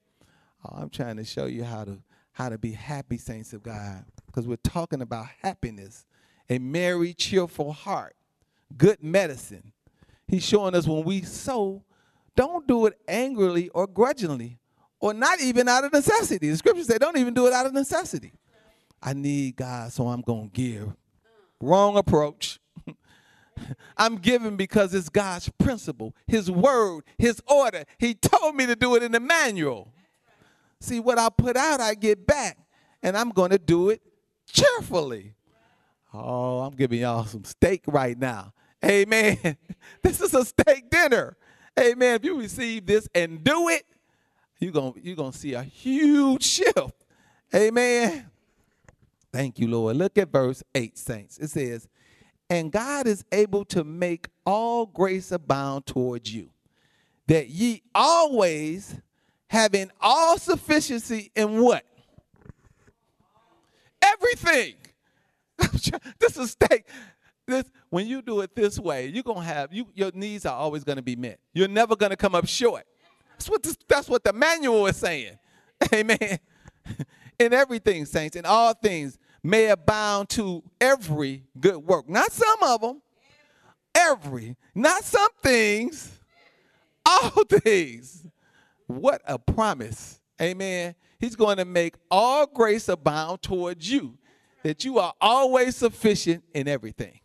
Oh, 0.64 0.76
I'm 0.82 0.90
trying 0.90 1.16
to 1.16 1.24
show 1.24 1.46
you 1.46 1.64
how 1.64 1.84
to 1.84 1.98
how 2.32 2.50
to 2.50 2.58
be 2.58 2.72
happy 2.72 3.16
saints 3.16 3.54
of 3.54 3.62
God 3.62 4.04
because 4.26 4.46
we're 4.46 4.56
talking 4.56 5.00
about 5.00 5.28
happiness, 5.40 6.04
a 6.50 6.58
merry, 6.58 7.14
cheerful 7.14 7.72
heart, 7.72 8.16
good 8.76 9.02
medicine. 9.02 9.72
He's 10.26 10.44
showing 10.44 10.74
us 10.74 10.86
when 10.86 11.04
we 11.04 11.22
sow, 11.22 11.82
don't 12.36 12.66
do 12.66 12.86
it 12.86 12.94
angrily 13.06 13.68
or 13.70 13.86
grudgingly 13.86 14.58
or 15.04 15.12
not 15.12 15.38
even 15.40 15.68
out 15.68 15.84
of 15.84 15.92
necessity. 15.92 16.50
The 16.50 16.56
scriptures 16.56 16.86
say 16.86 16.96
don't 16.96 17.18
even 17.18 17.34
do 17.34 17.46
it 17.46 17.52
out 17.52 17.66
of 17.66 17.74
necessity. 17.74 18.32
I 19.02 19.12
need 19.12 19.56
God, 19.56 19.92
so 19.92 20.08
I'm 20.08 20.22
going 20.22 20.48
to 20.48 20.54
give. 20.54 20.88
Wrong 21.60 21.98
approach. 21.98 22.58
I'm 23.98 24.16
giving 24.16 24.56
because 24.56 24.94
it's 24.94 25.10
God's 25.10 25.50
principle, 25.58 26.14
His 26.26 26.50
word, 26.50 27.04
His 27.18 27.42
order. 27.46 27.84
He 27.98 28.14
told 28.14 28.56
me 28.56 28.64
to 28.64 28.74
do 28.74 28.96
it 28.96 29.02
in 29.02 29.12
the 29.12 29.20
manual. 29.20 29.92
See, 30.80 31.00
what 31.00 31.18
I 31.18 31.28
put 31.28 31.56
out, 31.56 31.80
I 31.80 31.94
get 31.94 32.26
back, 32.26 32.56
and 33.02 33.14
I'm 33.14 33.28
going 33.28 33.50
to 33.50 33.58
do 33.58 33.90
it 33.90 34.00
cheerfully. 34.46 35.34
Oh, 36.14 36.60
I'm 36.60 36.74
giving 36.74 37.00
y'all 37.00 37.26
some 37.26 37.44
steak 37.44 37.82
right 37.86 38.18
now. 38.18 38.53
Amen. 38.84 39.56
This 40.02 40.20
is 40.20 40.34
a 40.34 40.44
steak 40.44 40.90
dinner. 40.90 41.36
Amen. 41.80 42.16
If 42.16 42.24
you 42.24 42.38
receive 42.38 42.84
this 42.84 43.08
and 43.14 43.42
do 43.42 43.68
it, 43.70 43.86
you're 44.58 44.72
going 44.72 44.94
you're 45.02 45.16
gonna 45.16 45.32
see 45.32 45.54
a 45.54 45.62
huge 45.62 46.44
shift. 46.44 47.04
Amen. 47.54 48.26
Thank 49.32 49.58
you, 49.58 49.68
Lord. 49.68 49.96
Look 49.96 50.18
at 50.18 50.30
verse 50.30 50.62
8, 50.74 50.96
saints. 50.96 51.38
It 51.38 51.48
says, 51.48 51.88
And 52.50 52.70
God 52.70 53.06
is 53.06 53.24
able 53.32 53.64
to 53.66 53.82
make 53.82 54.28
all 54.44 54.86
grace 54.86 55.32
abound 55.32 55.86
towards 55.86 56.32
you, 56.32 56.50
that 57.26 57.48
ye 57.48 57.82
always 57.94 58.94
having 59.48 59.90
all 60.00 60.38
sufficiency 60.38 61.30
in 61.34 61.60
what? 61.60 61.84
Everything. 64.02 64.74
this 66.18 66.36
is 66.36 66.52
steak. 66.52 66.86
This 67.46 67.64
when 67.90 68.06
you 68.06 68.22
do 68.22 68.40
it 68.40 68.54
this 68.54 68.78
way, 68.78 69.08
you're 69.08 69.22
gonna 69.22 69.42
have 69.42 69.72
you 69.72 69.86
your 69.94 70.10
needs 70.14 70.46
are 70.46 70.54
always 70.54 70.84
gonna 70.84 71.02
be 71.02 71.16
met. 71.16 71.38
You're 71.52 71.68
never 71.68 71.96
gonna 71.96 72.16
come 72.16 72.34
up 72.34 72.46
short. 72.46 72.84
That's 73.32 73.50
what 73.50 73.62
this, 73.62 73.76
that's 73.88 74.08
what 74.08 74.24
the 74.24 74.32
manual 74.32 74.86
is 74.86 74.96
saying. 74.96 75.38
Amen. 75.92 76.38
in 77.38 77.52
everything, 77.52 78.06
saints, 78.06 78.36
in 78.36 78.46
all 78.46 78.74
things, 78.74 79.18
may 79.42 79.66
abound 79.66 80.28
to 80.30 80.62
every 80.80 81.44
good 81.58 81.76
work. 81.76 82.08
Not 82.08 82.32
some 82.32 82.62
of 82.62 82.80
them, 82.80 83.02
every, 83.94 84.56
not 84.74 85.04
some 85.04 85.28
things, 85.42 86.18
all 87.04 87.44
things. 87.48 88.24
What 88.86 89.22
a 89.26 89.38
promise. 89.38 90.20
Amen. 90.40 90.94
He's 91.18 91.36
going 91.36 91.56
to 91.58 91.64
make 91.64 91.94
all 92.10 92.46
grace 92.46 92.88
abound 92.88 93.42
towards 93.42 93.90
you, 93.90 94.18
that 94.62 94.84
you 94.84 94.98
are 94.98 95.14
always 95.20 95.76
sufficient 95.76 96.44
in 96.54 96.68
everything. 96.68 97.20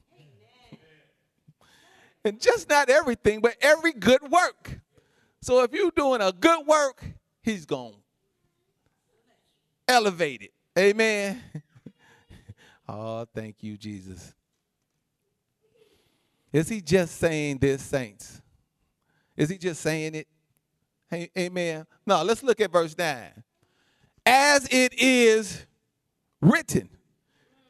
And 2.25 2.39
just 2.39 2.69
not 2.69 2.89
everything, 2.89 3.39
but 3.39 3.55
every 3.61 3.93
good 3.93 4.21
work. 4.29 4.79
So 5.41 5.63
if 5.63 5.71
you're 5.73 5.91
doing 5.91 6.21
a 6.21 6.31
good 6.31 6.67
work, 6.67 7.03
he's 7.41 7.65
going 7.65 7.93
to 7.93 7.99
elevate 9.87 10.41
it. 10.41 10.51
Amen. 10.77 11.41
oh, 12.89 13.25
thank 13.33 13.63
you, 13.63 13.77
Jesus. 13.77 14.33
Is 16.51 16.67
he 16.67 16.81
just 16.81 17.17
saying 17.17 17.59
this, 17.59 17.81
saints? 17.81 18.41
Is 19.37 19.49
he 19.49 19.57
just 19.57 19.81
saying 19.81 20.15
it? 20.15 20.27
Hey, 21.09 21.29
amen. 21.37 21.85
No, 22.05 22.23
let's 22.23 22.43
look 22.43 22.59
at 22.59 22.71
verse 22.71 22.97
9. 22.97 23.43
As 24.25 24.67
it 24.69 24.93
is 24.97 25.65
written. 26.41 26.89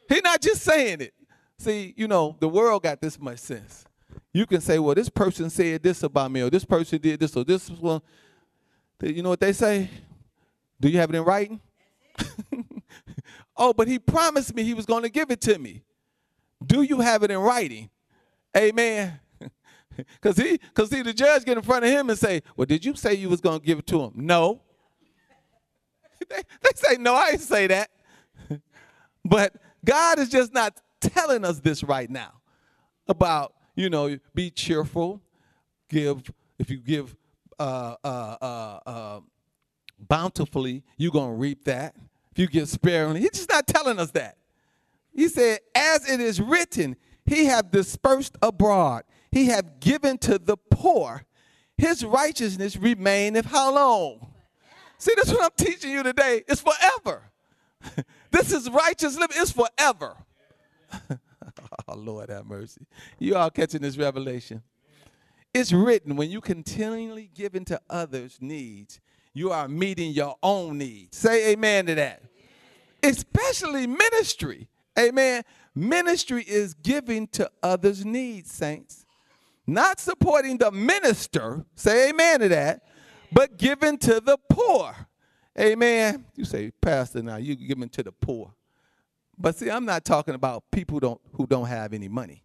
He's 0.07 0.23
not 0.23 0.41
just 0.41 0.61
saying 0.63 1.01
it. 1.01 1.13
See, 1.59 1.93
you 1.95 2.07
know, 2.07 2.35
the 2.39 2.49
world 2.49 2.83
got 2.83 3.01
this 3.01 3.19
much 3.19 3.39
sense. 3.39 3.85
You 4.33 4.45
can 4.45 4.61
say, 4.61 4.77
well, 4.79 4.95
this 4.95 5.09
person 5.09 5.49
said 5.49 5.81
this 5.81 6.03
about 6.03 6.31
me, 6.31 6.41
or 6.41 6.49
this 6.49 6.65
person 6.65 6.99
did 6.99 7.19
this, 7.19 7.35
or 7.35 7.43
this 7.43 7.69
one. 7.69 8.01
You 9.01 9.23
know 9.23 9.29
what 9.29 9.39
they 9.39 9.53
say? 9.53 9.89
Do 10.79 10.89
you 10.89 10.97
have 10.99 11.09
it 11.09 11.15
in 11.15 11.23
writing? 11.23 11.61
oh, 13.57 13.73
but 13.73 13.87
he 13.87 13.97
promised 13.97 14.53
me 14.53 14.63
he 14.63 14.73
was 14.73 14.85
going 14.85 15.03
to 15.03 15.09
give 15.09 15.31
it 15.31 15.41
to 15.41 15.57
me. 15.57 15.83
Do 16.65 16.81
you 16.81 16.99
have 16.99 17.23
it 17.23 17.31
in 17.31 17.39
writing? 17.39 17.89
Amen. 18.55 19.19
Because 20.21 20.37
he, 20.37 20.57
because 20.57 20.89
see, 20.89 21.01
the 21.01 21.11
judge 21.11 21.43
get 21.43 21.57
in 21.57 21.63
front 21.63 21.83
of 21.83 21.91
him 21.91 22.09
and 22.09 22.17
say, 22.17 22.41
Well, 22.55 22.65
did 22.65 22.85
you 22.85 22.95
say 22.95 23.15
you 23.15 23.27
was 23.27 23.41
gonna 23.41 23.59
give 23.59 23.79
it 23.79 23.87
to 23.87 24.01
him? 24.01 24.13
No. 24.15 24.61
they, 26.29 26.41
they 26.61 26.69
say, 26.73 26.95
No, 26.95 27.15
I 27.15 27.31
didn't 27.31 27.41
say 27.41 27.67
that. 27.67 27.89
but 29.25 29.53
God 29.83 30.19
is 30.19 30.29
just 30.29 30.53
not 30.53 30.79
telling 31.01 31.43
us 31.43 31.59
this 31.59 31.83
right 31.83 32.09
now 32.09 32.31
about, 33.09 33.53
you 33.79 33.89
know, 33.89 34.17
be 34.33 34.49
cheerful, 34.49 35.21
give, 35.89 36.31
if 36.57 36.69
you 36.69 36.77
give 36.77 37.15
uh, 37.57 37.95
uh, 38.03 38.35
uh, 38.41 38.79
uh 38.85 39.19
bountifully, 39.99 40.83
you're 40.97 41.11
gonna 41.11 41.33
reap 41.33 41.65
that. 41.65 41.95
If 42.31 42.39
you 42.39 42.47
give 42.47 42.69
sparingly, 42.69 43.21
he's 43.21 43.31
just 43.31 43.49
not 43.49 43.67
telling 43.67 43.99
us 43.99 44.11
that. 44.11 44.37
He 45.13 45.27
said, 45.27 45.59
as 45.75 46.09
it 46.09 46.19
is 46.19 46.39
written, 46.39 46.95
he 47.25 47.45
have 47.45 47.71
dispersed 47.71 48.37
abroad 48.41 49.03
he 49.31 49.47
have 49.47 49.79
given 49.79 50.17
to 50.19 50.39
the 50.39 50.57
poor. 50.57 51.23
His 51.77 52.03
righteousness 52.03 52.75
remaineth 52.75 53.45
how 53.45 53.73
long? 53.73 54.33
See, 54.97 55.13
that's 55.15 55.31
what 55.31 55.43
I'm 55.43 55.65
teaching 55.65 55.91
you 55.91 56.03
today. 56.03 56.43
It's 56.47 56.61
forever. 56.61 57.23
this 58.31 58.51
is 58.51 58.69
righteous 58.69 59.17
living. 59.17 59.37
It's 59.39 59.51
forever. 59.51 60.17
oh, 61.87 61.95
Lord 61.95 62.29
have 62.29 62.45
mercy. 62.45 62.81
You 63.17 63.35
all 63.35 63.49
catching 63.49 63.81
this 63.81 63.97
revelation? 63.97 64.61
It's 65.53 65.73
written 65.73 66.15
when 66.15 66.29
you 66.29 66.41
continually 66.41 67.29
give 67.33 67.55
into 67.55 67.79
others' 67.89 68.37
needs, 68.39 68.99
you 69.33 69.51
are 69.51 69.67
meeting 69.67 70.11
your 70.11 70.35
own 70.43 70.77
needs. 70.77 71.17
Say 71.17 71.51
amen 71.51 71.87
to 71.87 71.95
that. 71.95 72.23
Especially 73.01 73.87
ministry. 73.87 74.67
Amen. 74.97 75.43
Ministry 75.73 76.43
is 76.43 76.73
giving 76.73 77.27
to 77.27 77.49
others' 77.63 78.05
needs, 78.05 78.51
saints 78.51 79.05
not 79.69 79.99
supporting 79.99 80.57
the 80.57 80.71
minister, 80.71 81.63
say 81.75 82.09
amen 82.09 82.41
to 82.41 82.49
that, 82.49 82.83
but 83.31 83.57
giving 83.57 83.97
to 83.99 84.19
the 84.19 84.37
poor. 84.49 84.95
Amen. 85.57 86.25
You 86.35 86.45
say, 86.45 86.71
Pastor, 86.81 87.21
now 87.21 87.37
you 87.37 87.55
giving 87.55 87.89
to 87.89 88.03
the 88.03 88.11
poor. 88.11 88.53
But 89.39 89.55
see, 89.55 89.69
I'm 89.69 89.85
not 89.85 90.03
talking 90.03 90.35
about 90.35 90.63
people 90.71 90.99
don't 90.99 91.21
who 91.33 91.47
don't 91.47 91.67
have 91.67 91.93
any 91.93 92.09
money. 92.09 92.43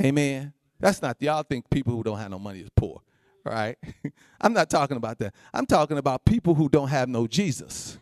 Amen. 0.00 0.52
That's 0.78 1.00
not 1.00 1.16
y'all 1.20 1.42
think 1.42 1.70
people 1.70 1.94
who 1.94 2.02
don't 2.02 2.18
have 2.18 2.30
no 2.30 2.38
money 2.38 2.60
is 2.60 2.68
poor. 2.76 3.00
Right? 3.44 3.76
I'm 4.40 4.52
not 4.52 4.68
talking 4.68 4.96
about 4.96 5.18
that. 5.18 5.34
I'm 5.54 5.66
talking 5.66 5.98
about 5.98 6.24
people 6.24 6.54
who 6.54 6.68
don't 6.68 6.88
have 6.88 7.08
no 7.08 7.26
Jesus. 7.26 7.98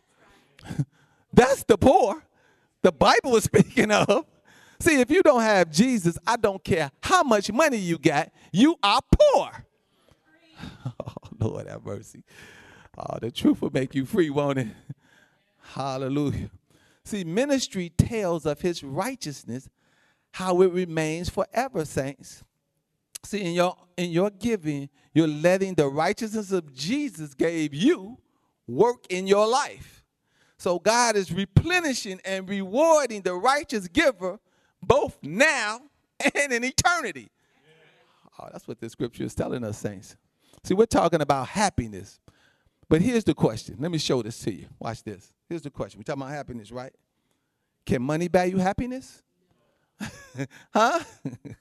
That's 1.32 1.62
the 1.64 1.78
poor. 1.78 2.22
The 2.82 2.92
Bible 2.92 3.36
is 3.36 3.44
speaking 3.44 3.90
of. 3.90 4.26
See, 4.80 4.98
if 4.98 5.10
you 5.10 5.22
don't 5.22 5.42
have 5.42 5.70
Jesus, 5.70 6.18
I 6.26 6.36
don't 6.36 6.62
care 6.64 6.90
how 7.02 7.22
much 7.22 7.52
money 7.52 7.76
you 7.76 7.98
got, 7.98 8.30
you 8.50 8.76
are 8.82 9.02
poor. 9.12 9.66
Oh, 10.84 11.14
Lord 11.38 11.68
have 11.68 11.84
mercy. 11.84 12.24
Oh, 12.96 13.18
the 13.20 13.30
truth 13.30 13.60
will 13.60 13.70
make 13.72 13.94
you 13.94 14.06
free, 14.06 14.30
won't 14.30 14.58
it? 14.58 14.68
Hallelujah. 15.74 16.50
See, 17.10 17.24
ministry 17.24 17.90
tells 17.98 18.46
of 18.46 18.60
his 18.60 18.84
righteousness, 18.84 19.68
how 20.30 20.62
it 20.62 20.70
remains 20.70 21.28
forever, 21.28 21.84
saints. 21.84 22.44
See, 23.24 23.40
in 23.40 23.52
your 23.52 23.76
in 23.96 24.12
your 24.12 24.30
giving, 24.30 24.88
you're 25.12 25.26
letting 25.26 25.74
the 25.74 25.88
righteousness 25.88 26.52
of 26.52 26.72
Jesus 26.72 27.34
gave 27.34 27.74
you 27.74 28.16
work 28.68 29.06
in 29.10 29.26
your 29.26 29.48
life. 29.48 30.04
So 30.56 30.78
God 30.78 31.16
is 31.16 31.32
replenishing 31.32 32.20
and 32.24 32.48
rewarding 32.48 33.22
the 33.22 33.34
righteous 33.34 33.88
giver 33.88 34.38
both 34.80 35.18
now 35.20 35.80
and 36.36 36.52
in 36.52 36.62
eternity. 36.62 37.28
Oh, 38.38 38.46
that's 38.52 38.68
what 38.68 38.78
the 38.78 38.88
scripture 38.88 39.24
is 39.24 39.34
telling 39.34 39.64
us, 39.64 39.78
saints. 39.78 40.14
See, 40.62 40.74
we're 40.74 40.86
talking 40.86 41.22
about 41.22 41.48
happiness. 41.48 42.20
But 42.90 43.02
here's 43.02 43.22
the 43.22 43.34
question. 43.34 43.76
Let 43.78 43.92
me 43.92 43.98
show 43.98 44.20
this 44.20 44.36
to 44.40 44.52
you. 44.52 44.66
Watch 44.80 45.04
this. 45.04 45.32
Here's 45.48 45.62
the 45.62 45.70
question. 45.70 46.00
We're 46.00 46.02
talking 46.02 46.22
about 46.22 46.34
happiness, 46.34 46.72
right? 46.72 46.92
Can 47.86 48.02
money 48.02 48.26
buy 48.26 48.46
you 48.46 48.58
happiness? 48.58 49.22
huh? 50.74 50.98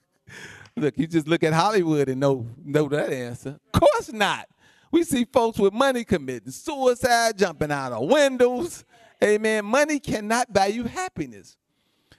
look, 0.75 0.97
you 0.97 1.05
just 1.05 1.27
look 1.27 1.43
at 1.43 1.53
Hollywood 1.53 2.09
and 2.09 2.19
know 2.19 2.47
know 2.65 2.89
that 2.89 3.13
answer. 3.13 3.59
Of 3.71 3.79
course 3.79 4.11
not. 4.11 4.47
We 4.91 5.03
see 5.03 5.23
folks 5.23 5.59
with 5.59 5.71
money 5.71 6.03
committing 6.03 6.49
suicide, 6.49 7.37
jumping 7.37 7.71
out 7.71 7.91
of 7.91 8.09
windows. 8.09 8.83
Amen. 9.23 9.65
Money 9.65 9.99
cannot 9.99 10.51
buy 10.51 10.65
you 10.67 10.85
happiness. 10.85 11.57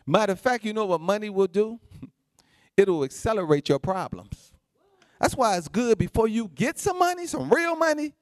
Matter 0.07 0.35
of 0.35 0.41
fact, 0.41 0.65
you 0.65 0.73
know 0.73 0.87
what 0.87 1.01
money 1.01 1.31
will 1.31 1.49
do? 1.49 1.81
It'll 2.77 3.03
accelerate 3.03 3.69
your 3.69 3.81
problems. 3.81 4.53
That's 5.21 5.35
why 5.35 5.57
it's 5.57 5.67
good 5.67 5.99
before 5.99 6.29
you 6.29 6.47
get 6.55 6.79
some 6.79 7.01
money, 7.01 7.27
some 7.27 7.51
real 7.51 7.75
money, 7.75 8.15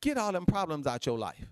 get 0.00 0.18
all 0.18 0.32
them 0.32 0.46
problems 0.46 0.86
out 0.86 1.04
your 1.06 1.18
life. 1.18 1.46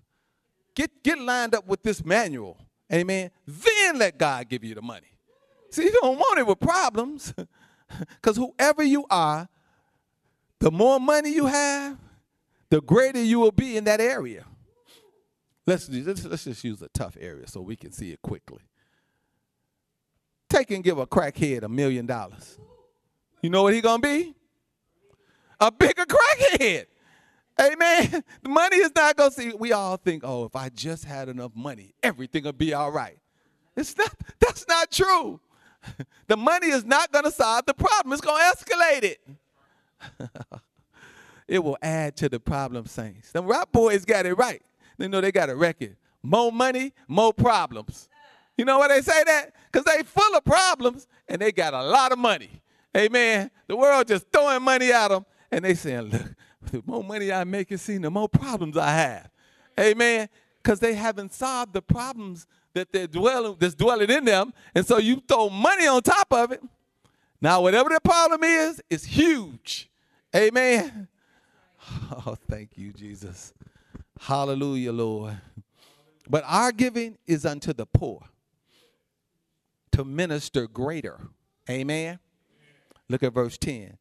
Get, 0.75 1.03
get 1.03 1.17
lined 1.19 1.55
up 1.55 1.67
with 1.67 1.81
this 1.81 2.03
manual. 2.05 2.57
Amen. 2.91 3.31
Then 3.45 3.97
let 3.97 4.17
God 4.17 4.47
give 4.47 4.63
you 4.63 4.75
the 4.75 4.81
money. 4.81 5.07
See, 5.71 5.83
you 5.83 5.91
don't 6.01 6.17
want 6.17 6.39
it 6.39 6.47
with 6.47 6.59
problems. 6.59 7.33
Because 8.09 8.35
whoever 8.35 8.83
you 8.83 9.05
are, 9.09 9.47
the 10.59 10.69
more 10.69 10.99
money 10.99 11.33
you 11.33 11.45
have, 11.45 11.97
the 12.69 12.81
greater 12.81 13.23
you 13.23 13.39
will 13.39 13.53
be 13.53 13.77
in 13.77 13.85
that 13.85 14.01
area. 14.01 14.43
Let's, 15.65 15.87
let's, 15.89 16.25
let's 16.25 16.43
just 16.43 16.63
use 16.63 16.81
a 16.81 16.89
tough 16.89 17.15
area 17.19 17.47
so 17.47 17.61
we 17.61 17.75
can 17.75 17.91
see 17.91 18.11
it 18.11 18.21
quickly. 18.21 18.59
Take 20.49 20.71
and 20.71 20.83
give 20.83 20.97
a 20.97 21.05
crackhead 21.07 21.63
a 21.63 21.69
million 21.69 22.05
dollars. 22.05 22.57
You 23.41 23.49
know 23.49 23.63
what 23.63 23.73
he 23.73 23.81
gonna 23.81 24.01
be? 24.01 24.33
A 25.59 25.71
bigger 25.71 26.05
crackhead. 26.05 26.85
Amen. 27.59 28.23
The 28.43 28.49
money 28.49 28.77
is 28.77 28.91
not 28.95 29.15
gonna 29.15 29.31
see. 29.31 29.51
We 29.57 29.71
all 29.71 29.97
think, 29.97 30.23
oh, 30.25 30.45
if 30.45 30.55
I 30.55 30.69
just 30.69 31.05
had 31.05 31.29
enough 31.29 31.51
money, 31.55 31.93
everything 32.03 32.43
will 32.43 32.53
be 32.53 32.73
all 32.73 32.91
right. 32.91 33.17
It's 33.75 33.97
not. 33.97 34.13
That's 34.39 34.67
not 34.67 34.91
true. 34.91 35.39
The 36.27 36.35
money 36.35 36.67
is 36.67 36.83
not 36.83 37.11
gonna 37.13 37.31
solve 37.31 37.65
the 37.65 37.73
problem. 37.73 38.11
It's 38.11 38.21
gonna 38.21 38.43
escalate 38.43 39.03
it. 39.03 39.19
it 41.47 41.59
will 41.63 41.77
add 41.81 42.17
to 42.17 42.27
the 42.27 42.39
problem, 42.39 42.85
saints. 42.85 43.31
The 43.31 43.41
rap 43.41 43.71
boys 43.71 44.03
got 44.03 44.25
it 44.25 44.33
right. 44.33 44.61
They 44.97 45.07
know 45.07 45.21
they 45.21 45.31
got 45.31 45.49
a 45.49 45.55
record. 45.55 45.95
More 46.21 46.51
money, 46.51 46.93
more 47.07 47.33
problems. 47.33 48.09
You 48.57 48.65
know 48.65 48.79
why 48.79 48.89
they 48.89 49.01
say 49.01 49.23
that? 49.23 49.53
Because 49.71 49.85
they 49.85 50.03
full 50.03 50.35
of 50.35 50.43
problems 50.43 51.07
and 51.29 51.41
they 51.41 51.51
got 51.53 51.73
a 51.73 51.83
lot 51.83 52.11
of 52.11 52.19
money. 52.19 52.61
Amen. 52.95 53.51
The 53.67 53.77
world 53.77 54.07
just 54.07 54.25
throwing 54.31 54.63
money 54.63 54.91
at 54.91 55.09
them 55.09 55.25
and 55.51 55.63
they 55.63 55.75
saying, 55.75 56.09
look, 56.09 56.35
the 56.71 56.83
more 56.85 57.03
money 57.03 57.31
I 57.31 57.43
make 57.43 57.71
it 57.71 57.79
seem, 57.79 58.01
the 58.01 58.11
more 58.11 58.29
problems 58.29 58.77
I 58.77 58.89
have. 58.89 59.29
Amen. 59.79 60.29
Because 60.61 60.79
they 60.79 60.93
haven't 60.93 61.33
solved 61.33 61.73
the 61.73 61.81
problems 61.81 62.47
that 62.73 62.91
they're 62.91 63.07
dwelling, 63.07 63.55
that's 63.59 63.75
dwelling 63.75 64.09
in 64.09 64.25
them. 64.25 64.53
And 64.75 64.85
so 64.85 64.97
you 64.97 65.21
throw 65.27 65.49
money 65.49 65.87
on 65.87 66.01
top 66.01 66.27
of 66.31 66.51
it. 66.51 66.61
Now, 67.39 67.61
whatever 67.61 67.89
the 67.89 67.99
problem 68.01 68.43
is, 68.43 68.81
it's 68.89 69.05
huge. 69.05 69.89
Amen. 70.35 71.07
Oh, 72.25 72.35
thank 72.49 72.77
you, 72.77 72.91
Jesus. 72.91 73.53
Hallelujah, 74.19 74.91
Lord. 74.91 75.39
But 76.29 76.43
our 76.45 76.73
giving 76.73 77.17
is 77.25 77.45
unto 77.45 77.71
the 77.71 77.85
poor 77.85 78.23
to 79.93 80.03
minister 80.03 80.67
greater. 80.67 81.17
Amen. 81.69 82.19
Look 83.07 83.23
at 83.23 83.33
verse 83.33 83.57
10. 83.57 83.97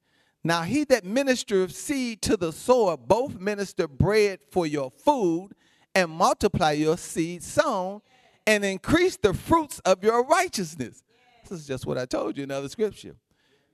Now 0.46 0.62
he 0.62 0.84
that 0.84 1.02
ministereth 1.02 1.72
seed 1.72 2.22
to 2.22 2.36
the 2.36 2.52
sower 2.52 2.96
both 2.96 3.40
minister 3.40 3.88
bread 3.88 4.38
for 4.52 4.64
your 4.64 4.92
food 4.92 5.48
and 5.92 6.08
multiply 6.08 6.70
your 6.70 6.96
seed 6.96 7.42
sown 7.42 8.00
and 8.46 8.64
increase 8.64 9.16
the 9.16 9.34
fruits 9.34 9.80
of 9.80 10.04
your 10.04 10.24
righteousness. 10.24 11.02
This 11.42 11.62
is 11.62 11.66
just 11.66 11.84
what 11.84 11.98
I 11.98 12.06
told 12.06 12.36
you 12.36 12.44
in 12.44 12.52
other 12.52 12.68
scripture. 12.68 13.16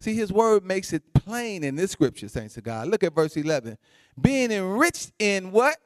See, 0.01 0.15
his 0.15 0.33
word 0.33 0.65
makes 0.65 0.95
it 0.95 1.03
plain 1.13 1.63
in 1.63 1.77
this 1.77 1.91
scripture, 1.91 2.27
saints 2.29 2.57
of 2.57 2.65
God. 2.65 2.89
Look 2.89 3.05
at 3.05 3.15
verse 3.15 3.37
11. 3.37 3.77
Being 4.19 4.51
enriched 4.51 5.13
in 5.19 5.51
what? 5.51 5.77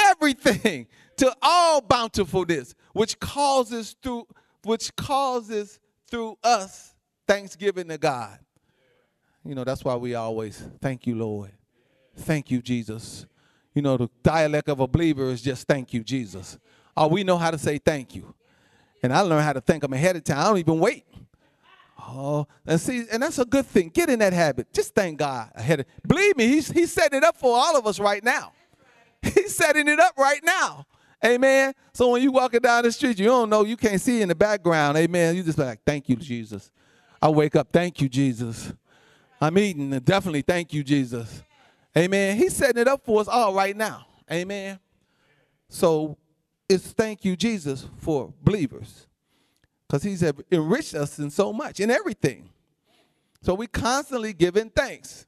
Everything 0.00 0.86
to 1.18 1.36
all 1.42 1.82
bountifulness, 1.82 2.74
which 2.94 3.20
causes 3.20 3.96
through 4.02 4.26
which 4.64 4.96
causes 4.96 5.78
through 6.10 6.38
us 6.42 6.94
thanksgiving 7.26 7.88
to 7.88 7.98
God. 7.98 8.38
You 9.48 9.54
know, 9.54 9.64
that's 9.64 9.82
why 9.82 9.96
we 9.96 10.14
always 10.14 10.62
thank 10.82 11.06
you, 11.06 11.14
Lord. 11.14 11.50
Thank 12.14 12.50
you, 12.50 12.60
Jesus. 12.60 13.24
You 13.74 13.80
know, 13.80 13.96
the 13.96 14.10
dialect 14.22 14.68
of 14.68 14.78
a 14.80 14.86
believer 14.86 15.30
is 15.30 15.40
just 15.40 15.66
thank 15.66 15.94
you, 15.94 16.04
Jesus. 16.04 16.58
Oh, 16.94 17.06
we 17.06 17.24
know 17.24 17.38
how 17.38 17.50
to 17.50 17.56
say 17.56 17.78
thank 17.78 18.14
you. 18.14 18.34
And 19.02 19.10
I 19.10 19.22
learned 19.22 19.44
how 19.44 19.54
to 19.54 19.62
thank 19.62 19.82
him 19.82 19.94
ahead 19.94 20.16
of 20.16 20.24
time. 20.24 20.38
I 20.38 20.44
don't 20.44 20.58
even 20.58 20.78
wait. 20.78 21.06
Oh, 21.98 22.46
and 22.66 22.78
see, 22.78 23.06
and 23.10 23.22
that's 23.22 23.38
a 23.38 23.46
good 23.46 23.64
thing. 23.64 23.88
Get 23.88 24.10
in 24.10 24.18
that 24.18 24.34
habit. 24.34 24.70
Just 24.74 24.94
thank 24.94 25.18
God 25.18 25.50
ahead 25.54 25.80
of. 25.80 25.86
Believe 26.06 26.36
me, 26.36 26.46
he's 26.48 26.70
he's 26.70 26.92
setting 26.92 27.16
it 27.16 27.24
up 27.24 27.38
for 27.38 27.56
all 27.56 27.74
of 27.74 27.86
us 27.86 27.98
right 27.98 28.22
now. 28.22 28.52
He's 29.22 29.56
setting 29.56 29.88
it 29.88 29.98
up 29.98 30.16
right 30.16 30.40
now. 30.44 30.86
Amen. 31.24 31.74
So 31.92 32.10
when 32.10 32.22
you 32.22 32.30
walking 32.30 32.60
down 32.60 32.84
the 32.84 32.92
street, 32.92 33.18
you 33.18 33.24
don't 33.24 33.50
know, 33.50 33.64
you 33.64 33.76
can't 33.76 34.00
see 34.00 34.22
in 34.22 34.28
the 34.28 34.34
background. 34.36 34.96
Amen. 34.96 35.34
You 35.34 35.42
just 35.42 35.58
like, 35.58 35.80
thank 35.84 36.08
you, 36.08 36.14
Jesus. 36.14 36.70
I 37.20 37.28
wake 37.28 37.56
up, 37.56 37.68
thank 37.72 38.00
you, 38.00 38.08
Jesus. 38.08 38.72
I'm 39.40 39.56
eating, 39.58 39.92
and 39.92 40.04
definitely 40.04 40.42
thank 40.42 40.72
you, 40.72 40.82
Jesus. 40.82 41.42
Amen. 41.96 42.36
He's 42.36 42.54
setting 42.54 42.80
it 42.80 42.88
up 42.88 43.04
for 43.04 43.20
us 43.20 43.28
all 43.28 43.54
right 43.54 43.76
now. 43.76 44.06
Amen. 44.30 44.78
So 45.68 46.16
it's 46.68 46.88
thank 46.88 47.24
you, 47.24 47.36
Jesus, 47.36 47.86
for 47.98 48.32
believers. 48.42 49.06
Because 49.86 50.02
he's 50.02 50.22
enriched 50.52 50.94
us 50.94 51.18
in 51.18 51.30
so 51.30 51.52
much, 51.52 51.80
in 51.80 51.90
everything. 51.90 52.50
So 53.42 53.54
we 53.54 53.66
constantly 53.66 54.32
giving 54.32 54.70
thanks. 54.70 55.26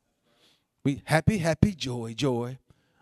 We 0.84 1.02
happy, 1.04 1.38
happy, 1.38 1.72
joy, 1.72 2.14
joy. 2.14 2.58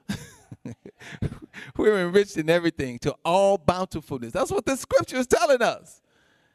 We're 1.76 2.06
enriched 2.06 2.36
in 2.36 2.50
everything 2.50 2.98
to 3.00 3.14
all 3.24 3.58
bountifulness. 3.58 4.32
That's 4.32 4.50
what 4.50 4.66
the 4.66 4.76
scripture 4.76 5.16
is 5.16 5.26
telling 5.26 5.62
us. 5.62 6.00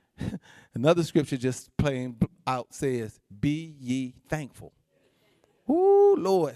Another 0.74 1.04
scripture 1.04 1.38
just 1.38 1.76
plain 1.78 2.16
out 2.46 2.74
says, 2.74 3.20
Be 3.40 3.76
ye 3.80 4.14
thankful. 4.28 4.72
Ooh, 5.70 6.16
Lord. 6.18 6.56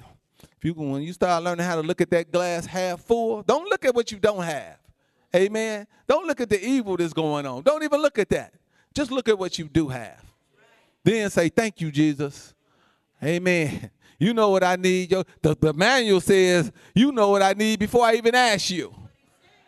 If 0.57 0.65
you 0.65 0.73
when 0.73 1.01
you 1.01 1.13
start 1.13 1.43
learning 1.43 1.65
how 1.65 1.75
to 1.75 1.81
look 1.81 2.01
at 2.01 2.09
that 2.11 2.31
glass 2.31 2.65
half 2.65 3.01
full, 3.01 3.43
don't 3.43 3.69
look 3.69 3.85
at 3.85 3.93
what 3.93 4.11
you 4.11 4.19
don't 4.19 4.43
have. 4.43 4.77
Amen. 5.35 5.85
Don't 6.07 6.25
look 6.25 6.41
at 6.41 6.49
the 6.49 6.63
evil 6.63 6.97
that's 6.97 7.13
going 7.13 7.45
on. 7.45 7.61
Don't 7.63 7.83
even 7.83 8.01
look 8.01 8.17
at 8.17 8.29
that. 8.29 8.53
Just 8.93 9.11
look 9.11 9.29
at 9.29 9.37
what 9.37 9.59
you 9.59 9.65
do 9.65 9.87
have. 9.87 10.23
Then 11.03 11.29
say, 11.29 11.49
Thank 11.49 11.81
you, 11.81 11.91
Jesus. 11.91 12.53
Amen. 13.23 13.91
You 14.19 14.33
know 14.33 14.49
what 14.49 14.63
I 14.63 14.77
need. 14.77 15.11
The, 15.11 15.55
the 15.59 15.73
manual 15.73 16.19
says, 16.19 16.71
you 16.95 17.11
know 17.11 17.29
what 17.29 17.43
I 17.43 17.53
need 17.53 17.77
before 17.77 18.03
I 18.03 18.15
even 18.15 18.33
ask 18.33 18.71
you. 18.71 18.91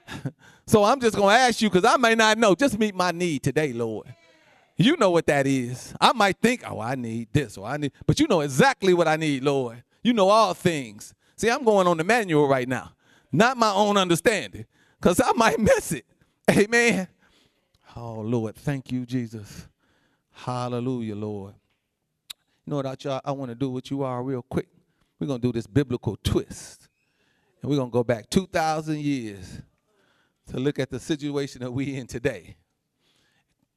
so 0.65 0.83
I'm 0.83 0.99
just 0.99 1.15
going 1.15 1.35
to 1.35 1.39
ask 1.39 1.61
you 1.61 1.69
because 1.69 1.85
I 1.85 1.97
may 1.97 2.15
not 2.15 2.35
know. 2.39 2.55
Just 2.55 2.79
meet 2.79 2.95
my 2.95 3.11
need 3.11 3.43
today, 3.43 3.73
Lord. 3.73 4.07
You 4.81 4.95
know 4.95 5.11
what 5.11 5.27
that 5.27 5.45
is. 5.45 5.93
I 5.99 6.13
might 6.13 6.37
think, 6.41 6.63
oh, 6.65 6.79
I 6.79 6.95
need 6.95 7.27
this 7.33 7.57
or 7.57 7.67
I 7.67 7.75
need, 7.75 7.91
but 8.07 8.17
you 8.17 8.27
know 8.27 8.39
exactly 8.39 8.93
what 8.93 9.09
I 9.09 9.17
need, 9.17 9.43
Lord. 9.43 9.83
You 10.01 10.13
know 10.13 10.29
all 10.29 10.53
things. 10.53 11.13
See, 11.35 11.49
I'm 11.49 11.65
going 11.65 11.85
on 11.85 11.97
the 11.97 12.05
manual 12.05 12.47
right 12.47 12.67
now, 12.67 12.93
not 13.29 13.57
my 13.57 13.73
own 13.73 13.97
understanding, 13.97 14.65
because 14.97 15.19
I 15.19 15.33
might 15.33 15.59
miss 15.59 15.91
it. 15.91 16.05
Amen. 16.49 17.09
Oh, 17.93 18.21
Lord, 18.21 18.55
thank 18.55 18.89
you, 18.89 19.05
Jesus. 19.05 19.67
Hallelujah, 20.31 21.15
Lord. 21.15 21.55
You 22.65 22.71
know 22.71 22.77
what, 22.77 23.03
y'all? 23.03 23.19
I 23.25 23.33
want 23.33 23.49
to 23.49 23.55
do 23.55 23.69
what 23.69 23.91
you 23.91 24.03
are 24.03 24.23
real 24.23 24.43
quick. 24.43 24.69
We're 25.19 25.27
going 25.27 25.41
to 25.41 25.47
do 25.47 25.51
this 25.51 25.67
biblical 25.67 26.17
twist. 26.23 26.87
And 27.61 27.69
we're 27.69 27.75
going 27.77 27.89
to 27.89 27.93
go 27.93 28.05
back 28.05 28.29
2,000 28.29 28.97
years 28.97 29.61
to 30.51 30.57
look 30.57 30.79
at 30.79 30.89
the 30.89 31.01
situation 31.01 31.61
that 31.63 31.71
we're 31.71 31.99
in 31.99 32.07
today. 32.07 32.55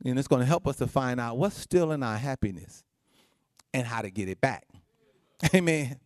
And 0.04 0.18
it's 0.18 0.28
going 0.28 0.40
to 0.40 0.46
help 0.46 0.66
us 0.66 0.76
to 0.76 0.86
find 0.86 1.20
out 1.20 1.36
what's 1.36 1.56
still 1.56 1.92
in 1.92 2.02
our 2.02 2.16
happiness 2.16 2.82
and 3.72 3.86
how 3.86 4.02
to 4.02 4.10
get 4.10 4.28
it 4.28 4.40
back. 4.40 4.66
Amen. 5.54 5.98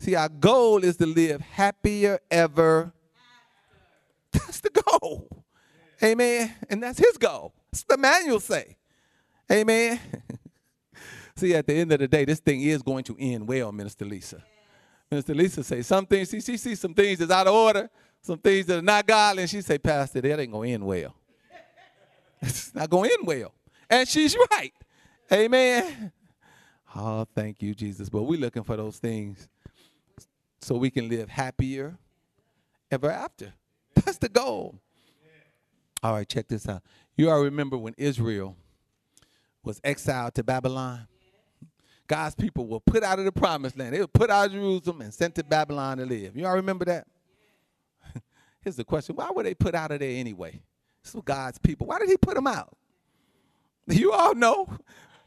See, 0.00 0.14
our 0.14 0.28
goal 0.28 0.84
is 0.84 0.96
to 0.98 1.06
live 1.06 1.40
happier 1.40 2.18
ever. 2.30 2.92
That's 4.32 4.60
the 4.60 4.70
goal. 4.70 5.44
Amen. 6.02 6.54
And 6.68 6.82
that's 6.82 6.98
his 6.98 7.16
goal. 7.16 7.52
That's 7.72 7.84
the 7.84 7.96
manual 7.96 8.40
say. 8.40 8.76
Amen. 9.50 9.98
See, 11.36 11.54
at 11.54 11.66
the 11.66 11.74
end 11.74 11.92
of 11.92 12.00
the 12.00 12.08
day, 12.08 12.24
this 12.24 12.40
thing 12.40 12.62
is 12.62 12.82
going 12.82 13.04
to 13.04 13.16
end 13.18 13.46
well, 13.46 13.72
Minister 13.72 14.04
Lisa. 14.04 14.42
Minister 15.10 15.34
Lisa 15.34 15.64
say 15.64 15.82
some 15.82 16.04
things, 16.04 16.30
she, 16.30 16.40
she 16.40 16.56
sees 16.56 16.80
some 16.80 16.94
things 16.94 17.18
that's 17.18 17.30
out 17.30 17.46
of 17.46 17.54
order, 17.54 17.88
some 18.20 18.38
things 18.38 18.66
that 18.66 18.78
are 18.78 18.82
not 18.82 19.06
godly, 19.06 19.42
and 19.42 19.50
she 19.50 19.62
say, 19.62 19.78
Pastor, 19.78 20.20
that 20.20 20.40
ain't 20.40 20.52
going 20.52 20.68
to 20.68 20.74
end 20.74 20.86
well. 20.86 21.14
it's 22.42 22.74
not 22.74 22.90
going 22.90 23.10
to 23.10 23.14
end 23.18 23.26
well. 23.26 23.54
And 23.90 24.08
she's 24.08 24.36
right. 24.50 24.72
Amen. 25.32 26.12
Oh, 26.94 27.26
thank 27.34 27.62
you, 27.62 27.74
Jesus. 27.74 28.08
But 28.08 28.22
we're 28.22 28.40
looking 28.40 28.64
for 28.64 28.76
those 28.76 28.98
things 28.98 29.48
so 30.60 30.76
we 30.76 30.90
can 30.90 31.08
live 31.08 31.28
happier 31.28 31.98
ever 32.90 33.10
after. 33.10 33.52
That's 33.94 34.18
the 34.18 34.28
goal. 34.28 34.76
All 36.02 36.12
right, 36.12 36.28
check 36.28 36.48
this 36.48 36.68
out. 36.68 36.82
You 37.16 37.30
all 37.30 37.42
remember 37.42 37.76
when 37.76 37.94
Israel 37.98 38.56
was 39.64 39.80
exiled 39.82 40.34
to 40.34 40.44
Babylon? 40.44 41.08
God's 42.06 42.34
people 42.34 42.66
were 42.66 42.80
put 42.80 43.02
out 43.02 43.18
of 43.18 43.24
the 43.24 43.32
promised 43.32 43.76
land. 43.76 43.94
They 43.94 44.00
were 44.00 44.06
put 44.06 44.30
out 44.30 44.46
of 44.46 44.52
Jerusalem 44.52 45.02
and 45.02 45.12
sent 45.12 45.34
to 45.34 45.44
Babylon 45.44 45.98
to 45.98 46.06
live. 46.06 46.36
You 46.36 46.46
all 46.46 46.54
remember 46.54 46.86
that? 46.86 47.06
Here's 48.62 48.76
the 48.76 48.84
question 48.84 49.16
why 49.16 49.30
were 49.30 49.42
they 49.42 49.54
put 49.54 49.74
out 49.74 49.90
of 49.90 50.00
there 50.00 50.18
anyway? 50.18 50.62
This 51.02 51.14
God's 51.24 51.58
people. 51.58 51.86
Why 51.86 51.98
did 51.98 52.08
he 52.08 52.16
put 52.16 52.34
them 52.34 52.46
out? 52.46 52.76
You 53.86 54.12
all 54.12 54.34
know 54.34 54.68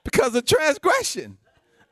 because 0.04 0.36
of 0.36 0.46
transgression, 0.46 1.38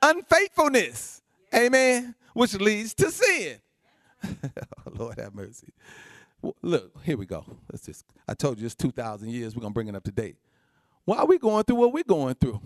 unfaithfulness. 0.02 1.22
Amen. 1.54 2.16
Which 2.34 2.54
leads 2.56 2.94
to 2.96 3.10
sin. 3.10 3.58
oh, 4.24 4.92
Lord 4.92 5.20
have 5.20 5.34
mercy. 5.34 5.74
Look, 6.62 6.92
here 7.04 7.18
we 7.18 7.26
go. 7.26 7.44
Let's 7.72 7.86
just, 7.86 8.06
I 8.28 8.34
told 8.34 8.60
you 8.60 8.66
it's 8.66 8.76
2,000 8.76 9.30
years. 9.30 9.56
We're 9.56 9.62
going 9.62 9.72
to 9.72 9.76
bring 9.76 9.88
it 9.88 9.96
up 9.96 10.04
to 10.04 10.12
date. 10.12 10.38
Why 11.06 11.18
are 11.18 11.26
we 11.26 11.38
going 11.38 11.64
through 11.64 11.78
what 11.78 11.92
we're 11.92 12.04
going 12.04 12.36
through? 12.36 12.62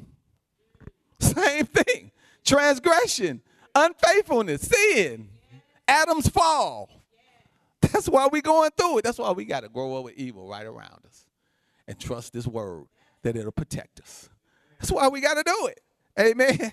Same 1.19 1.65
thing. 1.65 2.11
Transgression, 2.43 3.41
unfaithfulness, 3.73 4.61
sin, 4.63 5.29
Adam's 5.87 6.27
fall. 6.27 6.89
That's 7.91 8.07
why 8.07 8.27
we're 8.31 8.41
going 8.41 8.71
through 8.77 8.99
it. 8.99 9.03
That's 9.03 9.17
why 9.17 9.31
we 9.31 9.45
got 9.45 9.61
to 9.61 9.69
grow 9.69 9.97
up 9.97 10.05
with 10.05 10.15
evil 10.15 10.47
right 10.47 10.65
around 10.65 11.01
us 11.05 11.25
and 11.87 11.99
trust 11.99 12.33
this 12.33 12.47
word 12.47 12.85
that 13.23 13.35
it'll 13.35 13.51
protect 13.51 13.99
us. 13.99 14.29
That's 14.79 14.91
why 14.91 15.07
we 15.09 15.21
got 15.21 15.35
to 15.35 15.43
do 15.43 15.67
it. 15.67 15.81
Amen. 16.19 16.71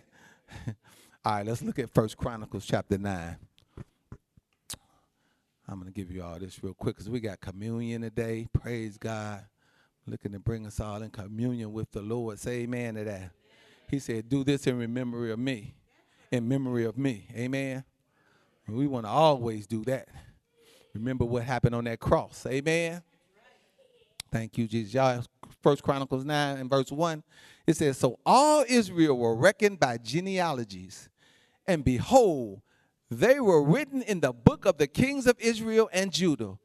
All 1.25 1.33
right, 1.35 1.47
let's 1.47 1.63
look 1.63 1.79
at 1.79 1.91
First 1.91 2.17
Chronicles 2.17 2.65
chapter 2.65 2.97
9. 2.97 3.37
I'm 5.69 5.79
going 5.79 5.87
to 5.87 5.93
give 5.93 6.11
you 6.11 6.23
all 6.23 6.37
this 6.37 6.65
real 6.65 6.75
quick 6.75 6.97
because 6.97 7.09
we 7.09 7.21
got 7.21 7.41
communion 7.41 8.03
today. 8.03 8.49
Praise 8.53 8.99
God. 8.99 9.45
Looking 10.05 10.33
to 10.33 10.41
bring 10.41 10.67
us 10.67 10.81
all 10.81 11.01
in 11.01 11.11
communion 11.11 11.73
with 11.73 11.93
the 11.93 12.03
Lord. 12.03 12.41
Say 12.41 12.63
amen 12.63 12.97
to 12.97 13.05
that. 13.05 13.31
He 13.89 14.01
said, 14.01 14.29
Do 14.29 14.43
this 14.43 14.67
in 14.67 14.93
memory 14.93 15.31
of 15.31 15.39
me. 15.39 15.75
In 16.33 16.49
memory 16.49 16.85
of 16.87 16.99
me. 16.99 17.29
Amen. 17.37 17.85
We 18.67 18.89
want 18.89 19.07
to 19.07 19.11
always 19.11 19.69
do 19.69 19.85
that. 19.85 20.09
Remember 20.95 21.25
what 21.25 21.45
happened 21.45 21.75
on 21.75 21.85
that 21.85 22.01
cross. 22.01 22.47
Amen. 22.47 23.03
Thank 24.31 24.59
you, 24.59 24.67
Jesus. 24.67 24.95
Y'all, 24.95 25.25
First 25.63 25.83
Chronicles 25.83 26.25
9 26.25 26.59
and 26.59 26.71
verse 26.71 26.91
1. 26.91 27.23
It 27.67 27.77
says, 27.77 27.99
So 27.99 28.19
all 28.25 28.65
Israel 28.69 29.19
were 29.19 29.35
reckoned 29.35 29.81
by 29.81 29.99
genealogies, 29.99 31.09
and 31.67 31.85
behold, 31.85 32.63
they 33.11 33.41
were 33.41 33.63
written 33.63 34.03
in 34.03 34.21
the 34.21 34.33
book 34.33 34.67
of 34.67 34.79
the 34.79 34.87
kings 34.87 35.27
of 35.27 35.37
Israel 35.41 35.91
and 35.93 36.13
Judah, 36.13 36.59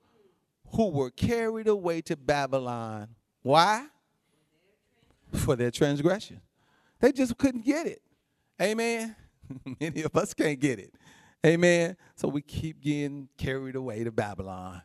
who 0.73 0.89
were 0.89 1.09
carried 1.09 1.67
away 1.67 2.01
to 2.01 2.15
Babylon. 2.15 3.09
Why? 3.41 3.87
For 5.33 5.55
their 5.55 5.71
transgression. 5.71 6.41
They 6.99 7.11
just 7.11 7.37
couldn't 7.37 7.65
get 7.65 7.87
it. 7.87 8.01
Amen. 8.61 9.15
Many 9.79 10.03
of 10.03 10.15
us 10.15 10.33
can't 10.33 10.59
get 10.59 10.79
it. 10.79 10.93
Amen. 11.45 11.95
So 12.15 12.27
we 12.27 12.41
keep 12.41 12.81
getting 12.81 13.29
carried 13.37 13.75
away 13.75 14.03
to 14.03 14.11
Babylon. 14.11 14.81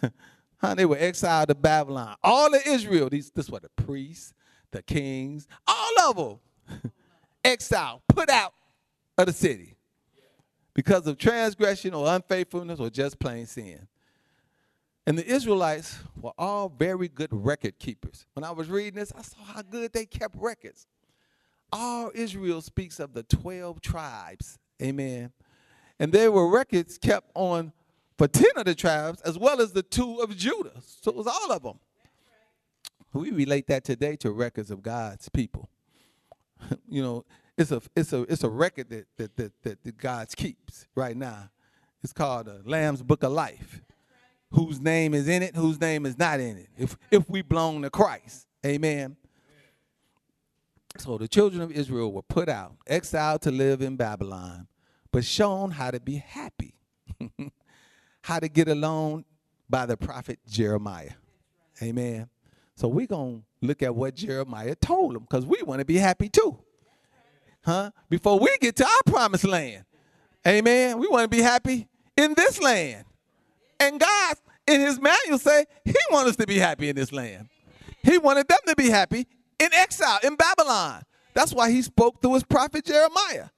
huh, 0.58 0.74
they 0.74 0.86
were 0.86 0.96
exiled 0.96 1.48
to 1.48 1.54
Babylon. 1.54 2.16
All 2.22 2.54
of 2.54 2.62
Israel, 2.66 3.10
these 3.10 3.30
this 3.30 3.50
were 3.50 3.60
the 3.60 3.68
priests, 3.76 4.32
the 4.70 4.82
kings, 4.82 5.46
all 5.66 6.10
of 6.10 6.16
them 6.16 6.90
exiled, 7.44 8.00
put 8.08 8.30
out 8.30 8.54
of 9.18 9.26
the 9.26 9.32
city 9.32 9.76
because 10.72 11.06
of 11.06 11.18
transgression 11.18 11.92
or 11.92 12.06
unfaithfulness 12.06 12.80
or 12.80 12.88
just 12.88 13.18
plain 13.18 13.44
sin. 13.44 13.86
And 15.06 15.18
the 15.18 15.26
Israelites 15.26 15.98
were 16.18 16.32
all 16.38 16.68
very 16.68 17.08
good 17.08 17.30
record 17.32 17.78
keepers. 17.78 18.26
When 18.34 18.44
I 18.44 18.52
was 18.52 18.68
reading 18.68 18.94
this, 18.94 19.12
I 19.16 19.22
saw 19.22 19.42
how 19.44 19.62
good 19.62 19.92
they 19.92 20.06
kept 20.06 20.36
records. 20.38 20.86
All 21.72 22.10
Israel 22.14 22.62
speaks 22.62 23.00
of 23.00 23.12
the 23.12 23.22
12 23.24 23.80
tribes. 23.82 24.58
Amen. 24.80 25.32
And 26.00 26.12
there 26.12 26.32
were 26.32 26.48
records 26.48 26.96
kept 26.96 27.30
on 27.34 27.72
for 28.16 28.26
10 28.26 28.46
of 28.56 28.64
the 28.64 28.74
tribes 28.74 29.20
as 29.20 29.38
well 29.38 29.60
as 29.60 29.72
the 29.72 29.82
two 29.82 30.16
of 30.20 30.34
Judah. 30.34 30.72
So 30.80 31.10
it 31.10 31.16
was 31.16 31.26
all 31.26 31.52
of 31.52 31.62
them. 31.62 31.78
We 33.12 33.30
relate 33.30 33.66
that 33.66 33.84
today 33.84 34.16
to 34.16 34.32
records 34.32 34.70
of 34.70 34.82
God's 34.82 35.28
people. 35.28 35.68
you 36.88 37.02
know, 37.02 37.24
it's 37.58 37.70
a 37.70 37.82
it's 37.94 38.12
a 38.12 38.22
it's 38.22 38.44
a 38.44 38.48
record 38.48 38.88
that 38.88 39.06
that 39.18 39.36
that, 39.36 39.52
that, 39.62 39.84
that 39.84 39.98
God 39.98 40.28
keeps 40.34 40.86
right 40.94 41.16
now. 41.16 41.50
It's 42.02 42.14
called 42.14 42.46
the 42.46 42.62
Lamb's 42.64 43.02
Book 43.02 43.22
of 43.22 43.32
Life. 43.32 43.82
Whose 44.52 44.80
name 44.80 45.12
is 45.12 45.28
in 45.28 45.42
it, 45.42 45.54
whose 45.54 45.80
name 45.80 46.06
is 46.06 46.18
not 46.18 46.40
in 46.40 46.56
it. 46.56 46.68
If 46.78 46.96
if 47.10 47.28
we 47.28 47.42
belong 47.42 47.82
to 47.82 47.90
Christ. 47.90 48.46
Amen. 48.64 49.16
So 50.96 51.18
the 51.18 51.28
children 51.28 51.62
of 51.62 51.70
Israel 51.70 52.12
were 52.12 52.22
put 52.22 52.48
out, 52.48 52.76
exiled 52.86 53.42
to 53.42 53.50
live 53.50 53.80
in 53.82 53.96
Babylon, 53.96 54.66
but 55.12 55.24
shown 55.24 55.70
how 55.70 55.90
to 55.90 56.00
be 56.00 56.16
happy. 56.16 56.74
how 58.22 58.38
to 58.38 58.48
get 58.48 58.68
along 58.68 59.24
by 59.68 59.86
the 59.86 59.96
prophet 59.96 60.38
Jeremiah. 60.48 61.12
Amen. 61.82 62.28
So 62.76 62.88
we're 62.88 63.06
going 63.06 63.42
to 63.60 63.66
look 63.66 63.82
at 63.82 63.94
what 63.94 64.14
Jeremiah 64.14 64.74
told 64.74 65.14
them 65.14 65.22
because 65.22 65.46
we 65.46 65.62
want 65.62 65.80
to 65.80 65.84
be 65.84 65.96
happy 65.96 66.28
too 66.28 66.58
huh? 67.64 67.90
Before 68.08 68.38
we 68.38 68.56
get 68.60 68.76
to 68.76 68.84
our 68.86 69.02
promised 69.06 69.44
land. 69.44 69.84
Amen. 70.46 70.98
We 70.98 71.08
want 71.08 71.30
to 71.30 71.36
be 71.36 71.42
happy 71.42 71.88
in 72.16 72.34
this 72.34 72.60
land. 72.60 73.04
And 73.78 74.00
God, 74.00 74.36
in 74.66 74.80
his 74.80 75.00
manual, 75.00 75.38
say 75.38 75.66
he 75.84 75.94
wants 76.10 76.30
us 76.30 76.36
to 76.36 76.46
be 76.46 76.58
happy 76.58 76.88
in 76.88 76.96
this 76.96 77.12
land. 77.12 77.48
He 78.02 78.18
wanted 78.18 78.48
them 78.48 78.58
to 78.66 78.74
be 78.74 78.88
happy 78.88 79.26
in 79.58 79.68
exile, 79.74 80.18
in 80.22 80.36
Babylon. 80.36 81.02
That's 81.34 81.52
why 81.52 81.70
he 81.70 81.82
spoke 81.82 82.20
through 82.20 82.34
his 82.34 82.44
prophet 82.44 82.84
Jeremiah. 82.84 83.48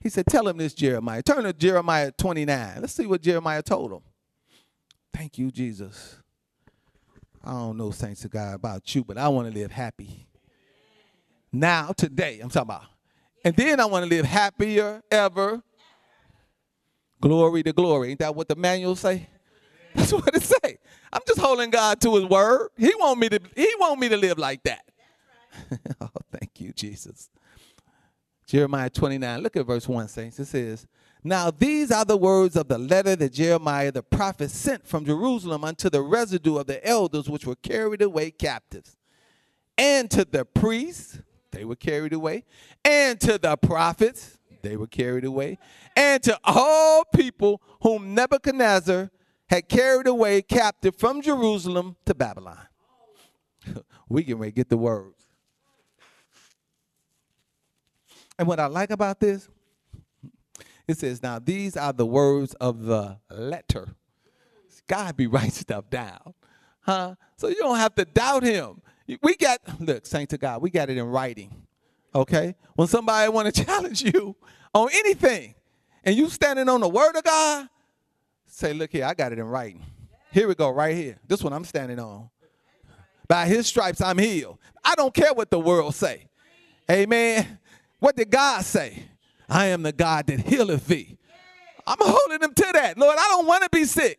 He 0.00 0.08
said, 0.08 0.26
Tell 0.26 0.48
him 0.48 0.56
this, 0.56 0.74
Jeremiah. 0.74 1.22
Turn 1.22 1.44
to 1.44 1.52
Jeremiah 1.52 2.10
29. 2.12 2.80
Let's 2.80 2.94
see 2.94 3.06
what 3.06 3.22
Jeremiah 3.22 3.62
told 3.62 3.92
him. 3.92 4.00
Thank 5.12 5.38
you, 5.38 5.50
Jesus. 5.50 6.16
I 7.42 7.52
don't 7.52 7.76
know, 7.76 7.90
saints 7.90 8.24
of 8.24 8.30
God, 8.30 8.54
about 8.54 8.94
you, 8.94 9.04
but 9.04 9.16
I 9.18 9.28
want 9.28 9.48
to 9.48 9.54
live 9.54 9.72
happy. 9.72 10.26
Now, 11.52 11.92
today, 11.92 12.40
I'm 12.40 12.50
talking 12.50 12.70
about 12.70 12.84
and 13.44 13.56
then 13.56 13.80
I 13.80 13.86
want 13.86 14.04
to 14.04 14.10
live 14.10 14.24
happier 14.24 15.02
ever. 15.10 15.62
Glory 17.20 17.62
to 17.62 17.72
glory. 17.72 18.10
Ain't 18.10 18.18
that 18.20 18.34
what 18.34 18.48
the 18.48 18.56
manual 18.56 18.96
say? 18.96 19.28
That's 19.94 20.12
what 20.12 20.34
it 20.34 20.42
say. 20.42 20.78
I'm 21.12 21.22
just 21.26 21.40
holding 21.40 21.70
God 21.70 22.00
to 22.02 22.14
his 22.16 22.24
word. 22.24 22.68
He 22.76 22.92
want 22.98 23.18
me 23.18 23.28
to 23.28 23.40
he 23.56 23.72
want 23.78 23.98
me 23.98 24.08
to 24.08 24.16
live 24.16 24.38
like 24.38 24.62
that. 24.64 24.84
oh, 26.00 26.10
thank 26.30 26.60
you, 26.60 26.72
Jesus. 26.72 27.28
Jeremiah 28.50 28.90
29. 28.90 29.42
Look 29.44 29.56
at 29.56 29.64
verse 29.64 29.86
1, 29.86 30.08
saints. 30.08 30.40
It 30.40 30.46
says, 30.46 30.88
Now 31.22 31.52
these 31.52 31.92
are 31.92 32.04
the 32.04 32.16
words 32.16 32.56
of 32.56 32.66
the 32.66 32.78
letter 32.78 33.14
that 33.14 33.32
Jeremiah 33.32 33.92
the 33.92 34.02
prophet 34.02 34.50
sent 34.50 34.84
from 34.84 35.04
Jerusalem 35.04 35.62
unto 35.62 35.88
the 35.88 36.02
residue 36.02 36.56
of 36.58 36.66
the 36.66 36.84
elders 36.84 37.30
which 37.30 37.46
were 37.46 37.54
carried 37.54 38.02
away 38.02 38.32
captives, 38.32 38.96
and 39.78 40.10
to 40.10 40.24
the 40.24 40.44
priests 40.44 41.20
they 41.52 41.64
were 41.64 41.76
carried 41.76 42.12
away. 42.12 42.44
And 42.84 43.20
to 43.20 43.38
the 43.38 43.56
prophets, 43.56 44.38
they 44.62 44.76
were 44.76 44.88
carried 44.88 45.24
away. 45.24 45.58
And 45.96 46.20
to 46.24 46.36
all 46.42 47.04
people 47.04 47.62
whom 47.82 48.14
Nebuchadnezzar 48.14 49.12
had 49.48 49.68
carried 49.68 50.08
away 50.08 50.42
captive 50.42 50.96
from 50.96 51.22
Jerusalem 51.22 51.94
to 52.04 52.16
Babylon. 52.16 52.66
we 54.08 54.24
can 54.24 54.40
get 54.50 54.68
the 54.68 54.76
words. 54.76 55.19
And 58.40 58.48
what 58.48 58.58
I 58.58 58.68
like 58.68 58.90
about 58.90 59.20
this, 59.20 59.50
it 60.88 60.96
says, 60.96 61.22
now 61.22 61.38
these 61.38 61.76
are 61.76 61.92
the 61.92 62.06
words 62.06 62.54
of 62.54 62.84
the 62.84 63.18
letter. 63.30 63.88
God 64.86 65.14
be 65.14 65.26
writing 65.26 65.50
stuff 65.50 65.90
down. 65.90 66.32
Huh? 66.80 67.16
So 67.36 67.48
you 67.48 67.56
don't 67.56 67.76
have 67.76 67.94
to 67.96 68.06
doubt 68.06 68.42
him. 68.42 68.80
We 69.22 69.36
got, 69.36 69.58
look, 69.78 70.06
saint 70.06 70.30
to 70.30 70.38
God, 70.38 70.62
we 70.62 70.70
got 70.70 70.88
it 70.88 70.96
in 70.96 71.04
writing. 71.04 71.66
Okay? 72.14 72.54
When 72.76 72.88
somebody 72.88 73.28
want 73.28 73.54
to 73.54 73.64
challenge 73.66 74.00
you 74.00 74.34
on 74.72 74.88
anything 74.90 75.54
and 76.02 76.16
you 76.16 76.30
standing 76.30 76.70
on 76.70 76.80
the 76.80 76.88
word 76.88 77.16
of 77.16 77.24
God, 77.24 77.68
say, 78.46 78.72
look 78.72 78.90
here, 78.90 79.04
I 79.04 79.12
got 79.12 79.32
it 79.32 79.38
in 79.38 79.44
writing. 79.44 79.84
Here 80.32 80.48
we 80.48 80.54
go, 80.54 80.70
right 80.70 80.96
here. 80.96 81.18
This 81.28 81.44
one 81.44 81.52
I'm 81.52 81.66
standing 81.66 81.98
on. 81.98 82.30
By 83.28 83.44
his 83.44 83.66
stripes 83.66 84.00
I'm 84.00 84.16
healed. 84.16 84.56
I 84.82 84.94
don't 84.94 85.12
care 85.12 85.34
what 85.34 85.50
the 85.50 85.60
world 85.60 85.94
say. 85.94 86.30
Amen. 86.90 87.59
What 88.00 88.16
did 88.16 88.30
God 88.30 88.64
say? 88.64 89.04
I 89.48 89.66
am 89.66 89.82
the 89.82 89.92
God 89.92 90.26
that 90.26 90.40
healeth 90.40 90.86
thee. 90.86 91.16
I'm 91.86 91.98
holding 92.00 92.38
them 92.40 92.54
to 92.54 92.70
that. 92.74 92.98
Lord, 92.98 93.16
I 93.18 93.28
don't 93.28 93.46
want 93.46 93.62
to 93.62 93.70
be 93.70 93.84
sick. 93.84 94.18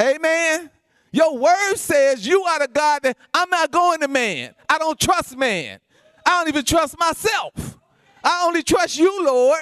Amen. 0.00 0.70
Your 1.10 1.38
word 1.38 1.76
says 1.76 2.26
you 2.26 2.42
are 2.42 2.58
the 2.58 2.68
God 2.68 3.02
that 3.02 3.16
I'm 3.32 3.48
not 3.50 3.70
going 3.70 4.00
to 4.00 4.08
man. 4.08 4.54
I 4.68 4.78
don't 4.78 4.98
trust 4.98 5.36
man. 5.36 5.80
I 6.26 6.30
don't 6.38 6.48
even 6.48 6.64
trust 6.64 6.98
myself. 6.98 7.78
I 8.22 8.44
only 8.46 8.62
trust 8.62 8.98
you, 8.98 9.24
Lord. 9.24 9.60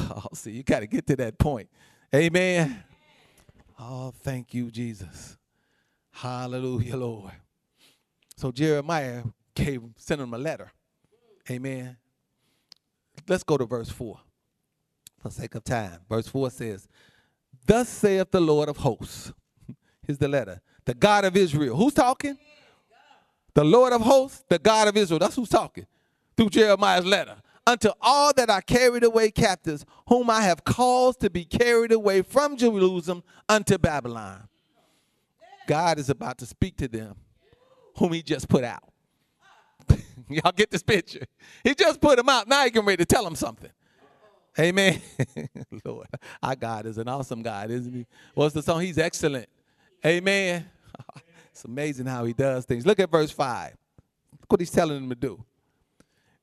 Oh, 0.00 0.26
see, 0.34 0.50
you 0.50 0.62
got 0.62 0.80
to 0.80 0.86
get 0.86 1.06
to 1.06 1.16
that 1.16 1.38
point. 1.38 1.68
Amen. 2.14 2.82
Oh, 3.78 4.12
thank 4.22 4.52
you, 4.54 4.70
Jesus. 4.70 5.36
Hallelujah, 6.10 6.96
Lord. 6.96 7.32
So 8.36 8.50
Jeremiah 8.50 9.22
came, 9.54 9.94
sent 9.96 10.20
him 10.20 10.34
a 10.34 10.38
letter. 10.38 10.72
Amen. 11.50 11.96
Let's 13.28 13.42
go 13.42 13.56
to 13.56 13.66
verse 13.66 13.90
4 13.90 14.18
for 15.18 15.30
sake 15.30 15.54
of 15.54 15.64
time. 15.64 16.00
Verse 16.08 16.28
4 16.28 16.50
says, 16.50 16.88
Thus 17.66 17.88
saith 17.88 18.30
the 18.30 18.40
Lord 18.40 18.68
of 18.68 18.78
hosts. 18.78 19.32
Here's 20.06 20.18
the 20.18 20.28
letter. 20.28 20.60
The 20.84 20.94
God 20.94 21.24
of 21.24 21.36
Israel. 21.36 21.76
Who's 21.76 21.94
talking? 21.94 22.38
The 23.54 23.64
Lord 23.64 23.92
of 23.92 24.02
hosts, 24.02 24.44
the 24.48 24.58
God 24.58 24.88
of 24.88 24.96
Israel. 24.96 25.18
That's 25.18 25.34
who's 25.34 25.48
talking 25.48 25.86
through 26.36 26.50
Jeremiah's 26.50 27.06
letter. 27.06 27.36
Unto 27.66 27.90
all 28.00 28.32
that 28.36 28.48
are 28.48 28.60
carried 28.60 29.02
away 29.02 29.32
captives, 29.32 29.84
whom 30.08 30.30
I 30.30 30.42
have 30.42 30.62
caused 30.62 31.20
to 31.20 31.30
be 31.30 31.44
carried 31.44 31.90
away 31.90 32.22
from 32.22 32.56
Jerusalem 32.56 33.24
unto 33.48 33.76
Babylon. 33.76 34.46
God 35.66 35.98
is 35.98 36.08
about 36.08 36.38
to 36.38 36.46
speak 36.46 36.76
to 36.76 36.86
them, 36.86 37.16
whom 37.96 38.12
he 38.12 38.22
just 38.22 38.48
put 38.48 38.62
out. 38.62 38.84
Y'all 40.28 40.52
get 40.52 40.70
this 40.70 40.82
picture? 40.82 41.24
He 41.62 41.74
just 41.74 42.00
put 42.00 42.16
them 42.16 42.28
out. 42.28 42.48
Now 42.48 42.64
he 42.64 42.70
can 42.70 42.84
ready 42.84 42.98
to 42.98 43.04
tell 43.04 43.24
them 43.24 43.36
something. 43.36 43.70
Amen. 44.58 45.00
Lord, 45.84 46.08
our 46.42 46.56
God 46.56 46.86
is 46.86 46.98
an 46.98 47.08
awesome 47.08 47.42
God, 47.42 47.70
isn't 47.70 47.92
he? 47.92 48.06
What's 48.34 48.54
the 48.54 48.62
song? 48.62 48.80
He's 48.80 48.98
excellent. 48.98 49.48
Amen. 50.04 50.66
It's 51.50 51.64
amazing 51.64 52.04
how 52.04 52.26
he 52.26 52.34
does 52.34 52.66
things. 52.66 52.84
Look 52.84 53.00
at 53.00 53.10
verse 53.10 53.30
5. 53.30 53.70
Look 54.40 54.52
what 54.52 54.60
he's 54.60 54.70
telling 54.70 55.00
them 55.00 55.08
to 55.08 55.14
do. 55.14 55.42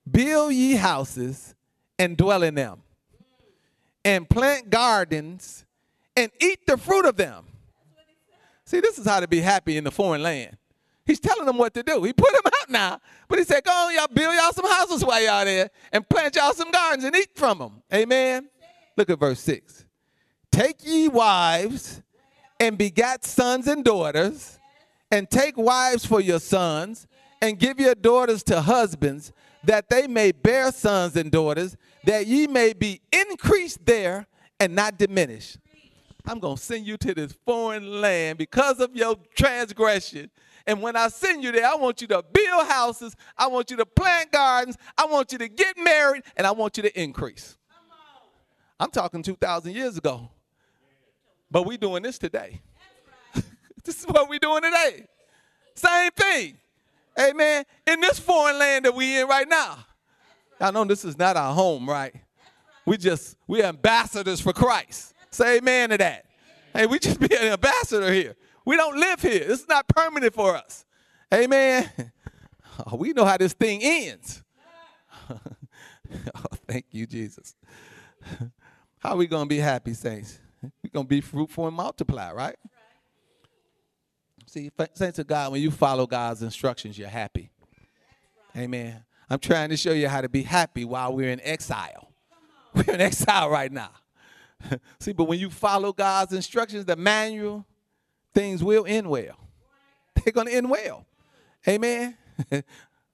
Build 0.09 0.53
ye 0.53 0.73
houses 0.73 1.53
and 1.99 2.17
dwell 2.17 2.41
in 2.41 2.55
them, 2.55 2.81
and 4.03 4.27
plant 4.27 4.71
gardens 4.71 5.65
and 6.17 6.31
eat 6.41 6.65
the 6.65 6.77
fruit 6.77 7.05
of 7.05 7.15
them. 7.15 7.45
See, 8.65 8.79
this 8.79 8.97
is 8.97 9.05
how 9.05 9.19
to 9.19 9.27
be 9.27 9.39
happy 9.39 9.77
in 9.77 9.83
the 9.83 9.91
foreign 9.91 10.23
land. 10.23 10.57
He's 11.05 11.19
telling 11.19 11.45
them 11.45 11.57
what 11.57 11.73
to 11.73 11.83
do. 11.83 12.03
He 12.03 12.13
put 12.13 12.31
them 12.31 12.51
out 12.61 12.69
now, 12.69 12.99
but 13.27 13.37
he 13.37 13.45
said, 13.45 13.63
Go 13.63 13.71
on, 13.71 13.93
y'all 13.93 14.07
build 14.13 14.35
y'all 14.35 14.53
some 14.53 14.69
houses 14.69 15.03
while 15.03 15.21
y'all 15.21 15.45
there 15.45 15.69
and 15.91 16.07
plant 16.07 16.35
y'all 16.35 16.53
some 16.53 16.71
gardens 16.71 17.03
and 17.03 17.15
eat 17.15 17.29
from 17.35 17.59
them. 17.59 17.83
Amen. 17.93 18.49
Look 18.95 19.09
at 19.09 19.19
verse 19.19 19.39
6. 19.41 19.85
Take 20.51 20.85
ye 20.85 21.07
wives 21.07 22.01
and 22.59 22.77
begat 22.77 23.25
sons 23.25 23.67
and 23.67 23.83
daughters 23.83 24.59
and 25.13 25.29
take 25.29 25.55
wives 25.57 26.03
for 26.03 26.19
your 26.19 26.39
sons, 26.39 27.05
and 27.39 27.59
give 27.59 27.79
your 27.79 27.93
daughters 27.93 28.41
to 28.41 28.59
husbands, 28.59 29.31
that 29.63 29.87
they 29.87 30.07
may 30.07 30.31
bear 30.31 30.71
sons 30.71 31.15
and 31.15 31.29
daughters, 31.29 31.77
that 32.05 32.25
ye 32.25 32.47
may 32.47 32.73
be 32.73 32.99
increased 33.11 33.85
there 33.85 34.25
and 34.59 34.73
not 34.73 34.97
diminished. 34.97 35.59
I'm 36.25 36.39
going 36.39 36.55
to 36.55 36.61
send 36.61 36.87
you 36.87 36.97
to 36.97 37.13
this 37.13 37.31
foreign 37.45 38.01
land 38.01 38.39
because 38.39 38.79
of 38.79 38.95
your 38.95 39.15
transgression. 39.35 40.31
And 40.65 40.81
when 40.81 40.95
I 40.95 41.09
send 41.09 41.43
you 41.43 41.51
there, 41.51 41.67
I 41.67 41.75
want 41.75 42.01
you 42.01 42.07
to 42.07 42.23
build 42.31 42.67
houses, 42.67 43.15
I 43.37 43.47
want 43.47 43.69
you 43.69 43.77
to 43.77 43.85
plant 43.85 44.31
gardens, 44.31 44.77
I 44.97 45.05
want 45.05 45.31
you 45.31 45.37
to 45.39 45.49
get 45.49 45.77
married, 45.77 46.23
and 46.37 46.47
I 46.47 46.51
want 46.51 46.77
you 46.77 46.83
to 46.83 47.01
increase. 47.01 47.57
I'm 48.79 48.89
talking 48.89 49.23
2,000 49.23 49.73
years 49.73 49.97
ago. 49.97 50.29
But 51.51 51.65
we're 51.65 51.77
doing 51.77 52.03
this 52.03 52.17
today. 52.17 52.61
This 53.83 53.99
is 53.99 54.05
what 54.05 54.29
we're 54.29 54.39
doing 54.39 54.61
today. 54.61 55.05
Same 55.75 56.11
thing. 56.11 56.57
Amen. 57.19 57.65
In 57.85 57.99
this 57.99 58.17
foreign 58.17 58.57
land 58.57 58.85
that 58.85 58.95
we're 58.95 59.23
in 59.23 59.27
right 59.27 59.47
now. 59.47 59.85
I 60.59 60.71
know 60.71 60.85
this 60.85 61.03
is 61.03 61.17
not 61.17 61.35
our 61.35 61.53
home, 61.53 61.89
right? 61.89 62.15
We 62.85 62.97
just, 62.97 63.35
we're 63.45 63.65
ambassadors 63.65 64.39
for 64.39 64.53
Christ. 64.53 65.13
Say 65.31 65.57
amen 65.57 65.89
to 65.89 65.97
that. 65.97 66.25
Hey, 66.73 66.85
we 66.85 66.97
just 66.97 67.19
be 67.19 67.35
an 67.35 67.53
ambassador 67.53 68.11
here. 68.11 68.35
We 68.65 68.77
don't 68.77 68.97
live 68.97 69.21
here. 69.21 69.45
This 69.45 69.61
is 69.61 69.67
not 69.67 69.87
permanent 69.87 70.33
for 70.33 70.55
us. 70.55 70.85
Amen. 71.33 71.89
Oh, 72.87 72.95
we 72.95 73.13
know 73.13 73.23
how 73.23 73.37
this 73.37 73.53
thing 73.53 73.81
ends. 73.83 74.43
oh, 75.29 75.37
thank 76.67 76.85
you, 76.89 77.05
Jesus. 77.05 77.55
How 78.99 79.11
are 79.11 79.15
we 79.15 79.27
going 79.27 79.43
to 79.43 79.49
be 79.49 79.59
happy, 79.59 79.93
saints? 79.93 80.39
We're 80.61 80.89
going 80.91 81.05
to 81.05 81.09
be 81.09 81.21
fruitful 81.21 81.67
and 81.67 81.75
multiply, 81.75 82.31
right? 82.31 82.55
See, 84.47 84.71
saints 84.93 85.19
of 85.19 85.27
God, 85.27 85.51
when 85.51 85.61
you 85.61 85.71
follow 85.71 86.07
God's 86.07 86.41
instructions, 86.41 86.97
you're 86.97 87.09
happy. 87.09 87.51
Amen. 88.55 89.03
I'm 89.29 89.39
trying 89.39 89.69
to 89.69 89.77
show 89.77 89.91
you 89.91 90.07
how 90.07 90.21
to 90.21 90.29
be 90.29 90.43
happy 90.43 90.85
while 90.85 91.13
we're 91.13 91.31
in 91.31 91.41
exile. 91.41 92.11
We're 92.73 92.93
in 92.93 93.01
exile 93.01 93.49
right 93.49 93.71
now. 93.71 93.91
See, 94.99 95.11
but 95.11 95.25
when 95.25 95.39
you 95.39 95.49
follow 95.49 95.91
God's 95.91 96.33
instructions, 96.33 96.85
the 96.85 96.95
manual, 96.95 97.65
things 98.33 98.63
will 98.63 98.85
end 98.87 99.09
well. 99.09 99.37
They're 100.15 100.33
going 100.33 100.47
to 100.47 100.53
end 100.53 100.69
well. 100.69 101.05
Amen. 101.67 102.17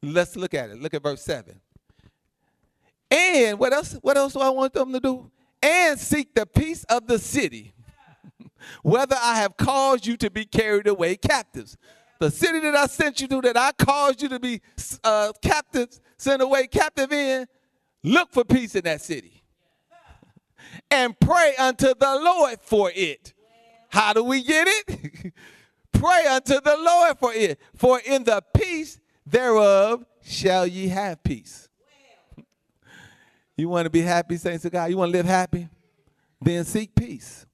Let's 0.01 0.36
look 0.36 0.53
at 0.53 0.69
it. 0.69 0.82
Look 0.82 0.93
at 0.93 1.03
verse 1.03 1.21
7. 1.23 1.60
And 3.12 3.60
what 3.60 3.73
else? 3.73 3.97
What 4.01 4.17
else 4.17 4.34
do 4.34 4.39
I 4.39 4.49
want 4.49 4.73
them 4.73 4.93
to 4.93 4.99
do? 4.99 5.32
And 5.62 5.99
seek 5.99 6.34
the 6.34 6.45
peace 6.45 6.84
of 6.86 7.08
the 7.08 7.19
city 7.19 7.73
whether 8.84 9.15
I 9.21 9.36
have 9.36 9.58
caused 9.58 10.05
you 10.05 10.17
to 10.17 10.29
be 10.29 10.45
carried 10.45 10.88
away 10.88 11.15
captives. 11.15 11.77
The 12.19 12.32
city 12.32 12.60
that 12.60 12.75
I 12.75 12.86
sent 12.88 13.21
you 13.21 13.27
to, 13.29 13.41
that 13.41 13.58
I 13.58 13.71
caused 13.71 14.21
you 14.21 14.29
to 14.29 14.39
be 14.39 14.62
uh, 15.03 15.32
captives, 15.41 16.01
sent 16.17 16.41
away 16.41 16.67
captive 16.67 17.12
in, 17.13 17.47
look 18.03 18.32
for 18.32 18.43
peace 18.43 18.75
in 18.75 18.84
that 18.84 19.01
city. 19.01 19.43
And 20.91 21.17
pray 21.19 21.55
unto 21.58 21.88
the 21.88 22.19
Lord 22.21 22.60
for 22.62 22.91
it. 22.93 23.34
How 23.89 24.13
do 24.13 24.23
we 24.23 24.43
get 24.43 24.67
it? 24.67 25.34
pray 25.91 26.25
unto 26.28 26.62
the 26.62 26.78
Lord 26.78 27.17
for 27.17 27.34
it. 27.34 27.60
For 27.75 27.99
in 27.99 28.23
the 28.23 28.41
peace 28.54 28.99
thereof 29.25 30.06
shall 30.23 30.65
ye 30.65 30.88
have 30.88 31.23
peace. 31.23 31.69
you 33.58 33.69
want 33.69 33.86
to 33.86 33.89
be 33.89 34.02
happy, 34.02 34.38
saints 34.38 34.65
of 34.65 34.71
God? 34.71 34.89
You 34.89 34.97
want 34.97 35.12
to 35.12 35.17
live 35.17 35.25
happy? 35.25 35.67
Then 36.41 36.63
seek 36.63 36.95
peace. 36.95 37.45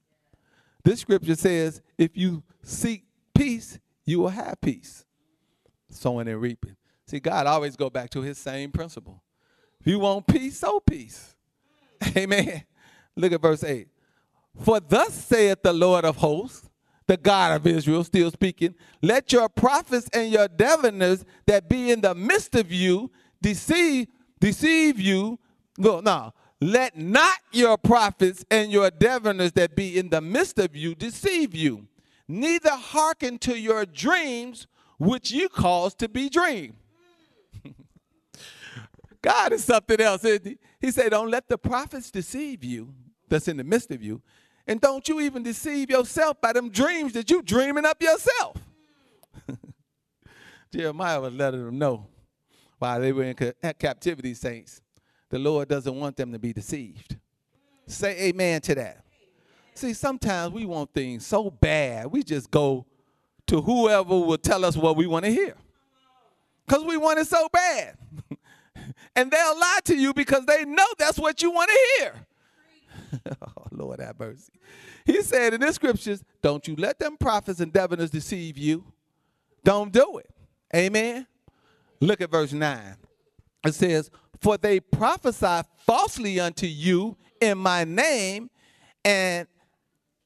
This 0.84 1.00
scripture 1.00 1.36
says, 1.36 1.82
if 1.98 2.16
you 2.16 2.44
seek 2.64 3.06
peace, 3.34 3.80
you 4.06 4.20
will 4.20 4.30
have 4.30 4.62
peace. 4.62 5.04
Sowing 5.90 6.28
and 6.28 6.40
reaping. 6.40 6.76
See, 7.08 7.20
God 7.20 7.48
always 7.48 7.76
go 7.76 7.90
back 7.90 8.10
to 8.12 8.22
his 8.22 8.38
same 8.38 8.72
principle. 8.72 9.24
If 9.80 9.88
you 9.88 10.00
want 10.00 10.28
peace, 10.28 10.60
sow 10.60 10.80
peace. 10.80 11.36
Amen. 12.18 12.64
Look 13.16 13.32
at 13.32 13.42
verse 13.42 13.64
8. 13.64 13.88
For 14.62 14.80
thus 14.80 15.14
saith 15.14 15.64
the 15.64 15.74
Lord 15.74 16.06
of 16.06 16.18
hosts, 16.18 16.70
the 17.08 17.18
God 17.18 17.56
of 17.56 17.68
Israel, 17.68 18.04
still 18.04 18.32
speaking, 18.32 18.74
let 19.02 19.32
your 19.32 19.48
prophets 19.48 20.10
and 20.14 20.32
your 20.32 20.48
diviners 20.48 21.24
that 21.46 21.70
be 21.70 21.92
in 21.92 22.02
the 22.02 22.16
midst 22.16 22.56
of 22.56 22.72
you 22.72 23.12
deceive, 23.42 24.08
deceive 24.40 25.00
you. 25.00 25.38
No, 25.78 26.00
no. 26.00 26.34
Let 26.62 26.98
not 26.98 27.38
your 27.52 27.78
prophets 27.78 28.46
and 28.50 28.72
your 28.72 28.90
diviners 28.90 29.52
that 29.54 29.76
be 29.76 30.00
in 30.00 30.10
the 30.10 30.22
midst 30.22 30.58
of 30.58 30.76
you 30.76 30.96
deceive 30.96 31.54
you, 31.54 31.88
neither 32.28 32.72
hearken 32.72 33.38
to 33.40 33.60
your 33.60 33.86
dreams 33.86 34.68
which 34.98 35.32
you 35.32 35.50
cause 35.50 35.94
to 35.96 36.08
be 36.08 36.30
dreamed. 36.30 36.76
God 39.22 39.52
is 39.54 39.66
something 39.66 40.00
else, 40.00 40.22
he? 40.22 40.58
He 40.80 40.92
said, 40.92 41.10
Don't 41.10 41.30
let 41.30 41.50
the 41.50 41.58
prophets 41.58 42.10
deceive 42.10 42.64
you 42.64 42.94
that's 43.28 43.48
in 43.48 43.58
the 43.58 43.64
midst 43.64 43.92
of 43.92 44.02
you. 44.02 44.22
And 44.68 44.82
don't 44.82 45.08
you 45.08 45.22
even 45.22 45.44
deceive 45.44 45.90
yourself 45.90 46.42
by 46.42 46.54
them 46.54 46.70
dreams 46.70 47.14
that 47.14 47.30
you're 47.30 47.42
dreaming 47.42 47.86
up 47.86 48.02
yourself. 48.02 48.58
Jeremiah 50.74 51.22
was 51.22 51.34
letting 51.34 51.66
them 51.66 51.78
know 51.78 52.08
while 52.80 53.00
they 53.00 53.12
were 53.12 53.24
in 53.24 53.36
captivity, 53.80 54.34
saints 54.34 54.82
the 55.30 55.40
Lord 55.40 55.68
doesn't 55.68 55.96
want 55.96 56.16
them 56.16 56.32
to 56.32 56.40
be 56.40 56.54
deceived. 56.54 57.18
Say 57.88 58.30
amen 58.30 58.62
to 58.62 58.76
that. 58.76 59.04
See, 59.74 59.94
sometimes 59.94 60.54
we 60.54 60.66
want 60.66 60.94
things 60.94 61.26
so 61.26 61.50
bad, 61.50 62.08
we 62.08 62.24
just 62.24 62.50
go 62.50 62.86
to 63.48 63.62
whoever 63.62 64.18
will 64.18 64.38
tell 64.38 64.64
us 64.64 64.78
what 64.78 64.96
we 64.96 65.08
want 65.08 65.26
to 65.26 65.32
hear. 65.32 65.56
Because 66.66 66.84
we 66.84 66.98
want 66.98 67.20
it 67.20 67.28
so 67.28 67.48
bad. 67.52 67.98
and 69.16 69.30
they'll 69.30 69.60
lie 69.60 69.80
to 69.86 69.96
you 69.96 70.14
because 70.14 70.46
they 70.46 70.66
know 70.66 70.88
that's 70.98 71.20
what 71.20 71.42
you 71.42 71.52
want 71.52 71.70
to 71.70 71.80
hear. 71.98 72.14
oh, 73.42 73.66
Lord 73.72 74.00
have 74.00 74.20
mercy. 74.20 74.52
He 75.06 75.22
said 75.22 75.54
in 75.54 75.62
the 75.62 75.72
scriptures, 75.74 76.24
don't 76.42 76.68
you 76.68 76.76
let 76.76 77.00
them 77.00 77.18
prophets 77.18 77.60
and 77.60 77.72
diviners 77.72 78.10
deceive 78.10 78.58
you. 78.58 78.84
Don't 79.64 79.92
do 79.92 80.18
it. 80.18 80.30
Amen. 80.76 81.26
Look 82.00 82.22
at 82.22 82.30
verse 82.30 82.54
9. 82.54 82.98
It 83.66 83.74
says, 83.74 84.12
For 84.42 84.58
they 84.58 84.80
prophesy 84.80 85.62
falsely 85.86 86.40
unto 86.40 86.68
you 86.68 87.18
in 87.42 87.58
my 87.58 87.84
name, 87.84 88.50
and 89.04 89.48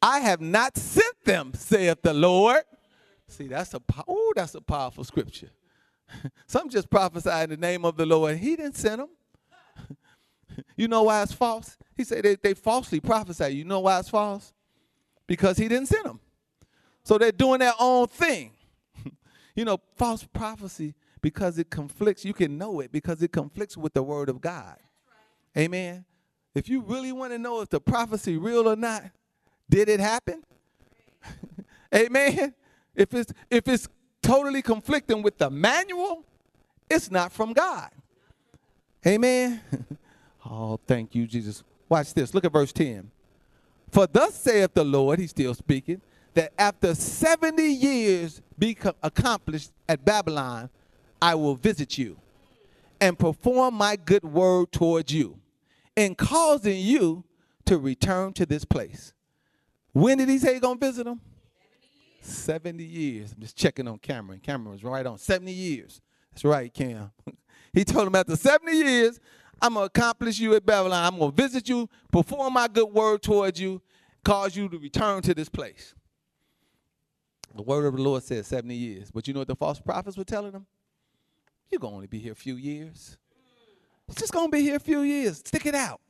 I 0.01 0.19
have 0.19 0.41
not 0.41 0.77
sent 0.77 1.23
them, 1.25 1.53
saith 1.53 2.01
the 2.01 2.13
Lord. 2.13 2.63
See, 3.27 3.47
that's 3.47 3.73
a 3.73 3.81
oh, 4.07 4.33
that's 4.35 4.55
a 4.55 4.61
powerful 4.61 5.03
scripture. 5.03 5.51
Some 6.47 6.69
just 6.69 6.89
prophesy 6.89 7.29
in 7.29 7.51
the 7.51 7.57
name 7.57 7.85
of 7.85 7.95
the 7.95 8.05
Lord. 8.05 8.37
He 8.37 8.55
didn't 8.55 8.75
send 8.75 9.01
them. 9.01 9.09
You 10.75 10.87
know 10.87 11.03
why 11.03 11.23
it's 11.23 11.33
false? 11.33 11.77
He 11.95 12.03
said 12.03 12.23
they, 12.23 12.35
they 12.35 12.53
falsely 12.53 12.99
prophesy. 12.99 13.49
You 13.55 13.65
know 13.65 13.81
why 13.81 13.99
it's 13.99 14.09
false? 14.09 14.53
Because 15.27 15.57
he 15.57 15.67
didn't 15.67 15.87
send 15.87 16.05
them. 16.05 16.19
So 17.03 17.17
they're 17.17 17.31
doing 17.31 17.59
their 17.59 17.73
own 17.79 18.07
thing. 18.07 18.51
you 19.55 19.65
know, 19.65 19.79
false 19.95 20.23
prophecy 20.23 20.95
because 21.21 21.57
it 21.57 21.69
conflicts. 21.69 22.25
You 22.25 22.33
can 22.33 22.57
know 22.57 22.79
it 22.79 22.91
because 22.91 23.21
it 23.21 23.31
conflicts 23.31 23.77
with 23.77 23.93
the 23.93 24.03
word 24.03 24.29
of 24.29 24.41
God. 24.41 24.77
Amen. 25.57 26.05
If 26.55 26.69
you 26.69 26.81
really 26.81 27.11
want 27.11 27.31
to 27.33 27.39
know 27.39 27.61
if 27.61 27.69
the 27.69 27.79
prophecy 27.79 28.37
real 28.37 28.67
or 28.67 28.75
not, 28.75 29.03
did 29.69 29.89
it 29.89 29.99
happen? 29.99 30.43
Amen. 31.95 32.53
If 32.95 33.13
it's 33.13 33.33
if 33.49 33.67
it's 33.67 33.87
totally 34.21 34.61
conflicting 34.61 35.21
with 35.21 35.37
the 35.37 35.49
manual, 35.49 36.25
it's 36.89 37.11
not 37.11 37.31
from 37.31 37.53
God. 37.53 37.89
Amen. 39.05 39.61
oh, 40.49 40.79
thank 40.85 41.15
you, 41.15 41.27
Jesus. 41.27 41.63
Watch 41.87 42.13
this. 42.13 42.33
Look 42.33 42.45
at 42.45 42.51
verse 42.51 42.71
10. 42.71 43.09
For 43.91 44.07
thus 44.07 44.35
saith 44.35 44.73
the 44.73 44.83
Lord, 44.83 45.19
he's 45.19 45.31
still 45.31 45.53
speaking, 45.53 46.01
that 46.33 46.53
after 46.57 46.93
70 46.93 47.63
years 47.63 48.41
be 48.57 48.77
accomplished 49.01 49.71
at 49.87 50.05
Babylon, 50.05 50.69
I 51.21 51.35
will 51.35 51.55
visit 51.55 51.97
you 51.97 52.17
and 53.01 53.17
perform 53.17 53.75
my 53.75 53.95
good 53.95 54.23
word 54.23 54.71
towards 54.71 55.11
you 55.11 55.39
in 55.95 56.15
causing 56.15 56.79
you 56.79 57.23
to 57.65 57.77
return 57.77 58.33
to 58.33 58.45
this 58.45 58.65
place. 58.65 59.13
When 59.93 60.17
did 60.17 60.29
he 60.29 60.37
say 60.37 60.53
he's 60.53 60.61
going 60.61 60.79
to 60.79 60.85
visit 60.85 61.05
them? 61.05 61.19
70 62.21 62.83
years. 62.83 63.33
I'm 63.33 63.41
just 63.41 63.57
checking 63.57 63.87
on 63.87 63.97
Cameron. 63.99 64.39
Cameron 64.39 64.73
was 64.73 64.83
right 64.83 65.05
on. 65.05 65.17
70 65.17 65.51
years. 65.51 66.01
That's 66.31 66.43
right, 66.45 66.73
Cam. 66.73 67.11
he 67.73 67.83
told 67.83 68.07
him 68.07 68.15
after 68.15 68.35
70 68.35 68.71
years, 68.77 69.19
I'm 69.61 69.73
going 69.73 69.89
to 69.89 69.99
accomplish 69.99 70.39
you 70.39 70.55
at 70.55 70.65
Babylon. 70.65 71.05
I'm 71.05 71.19
going 71.19 71.31
to 71.31 71.41
visit 71.41 71.67
you, 71.69 71.89
perform 72.11 72.53
my 72.53 72.67
good 72.67 72.91
word 72.91 73.21
towards 73.21 73.59
you, 73.59 73.81
cause 74.23 74.55
you 74.55 74.69
to 74.69 74.77
return 74.77 75.21
to 75.23 75.33
this 75.33 75.49
place. 75.49 75.93
The 77.55 77.63
word 77.63 77.85
of 77.85 77.95
the 77.95 78.01
Lord 78.01 78.23
says 78.23 78.47
70 78.47 78.75
years. 78.75 79.11
But 79.11 79.27
you 79.27 79.33
know 79.33 79.41
what 79.41 79.47
the 79.47 79.55
false 79.55 79.79
prophets 79.79 80.17
were 80.17 80.23
telling 80.23 80.51
them? 80.51 80.65
You're 81.69 81.79
going 81.79 81.91
to 81.91 81.95
only 81.95 82.07
be 82.07 82.19
here 82.19 82.31
a 82.31 82.35
few 82.35 82.55
years. 82.55 83.17
It's 84.07 84.19
just 84.19 84.33
going 84.33 84.49
to 84.49 84.57
be 84.57 84.63
here 84.63 84.75
a 84.75 84.79
few 84.79 85.01
years. 85.01 85.37
Stick 85.37 85.65
it 85.65 85.75
out. 85.75 86.01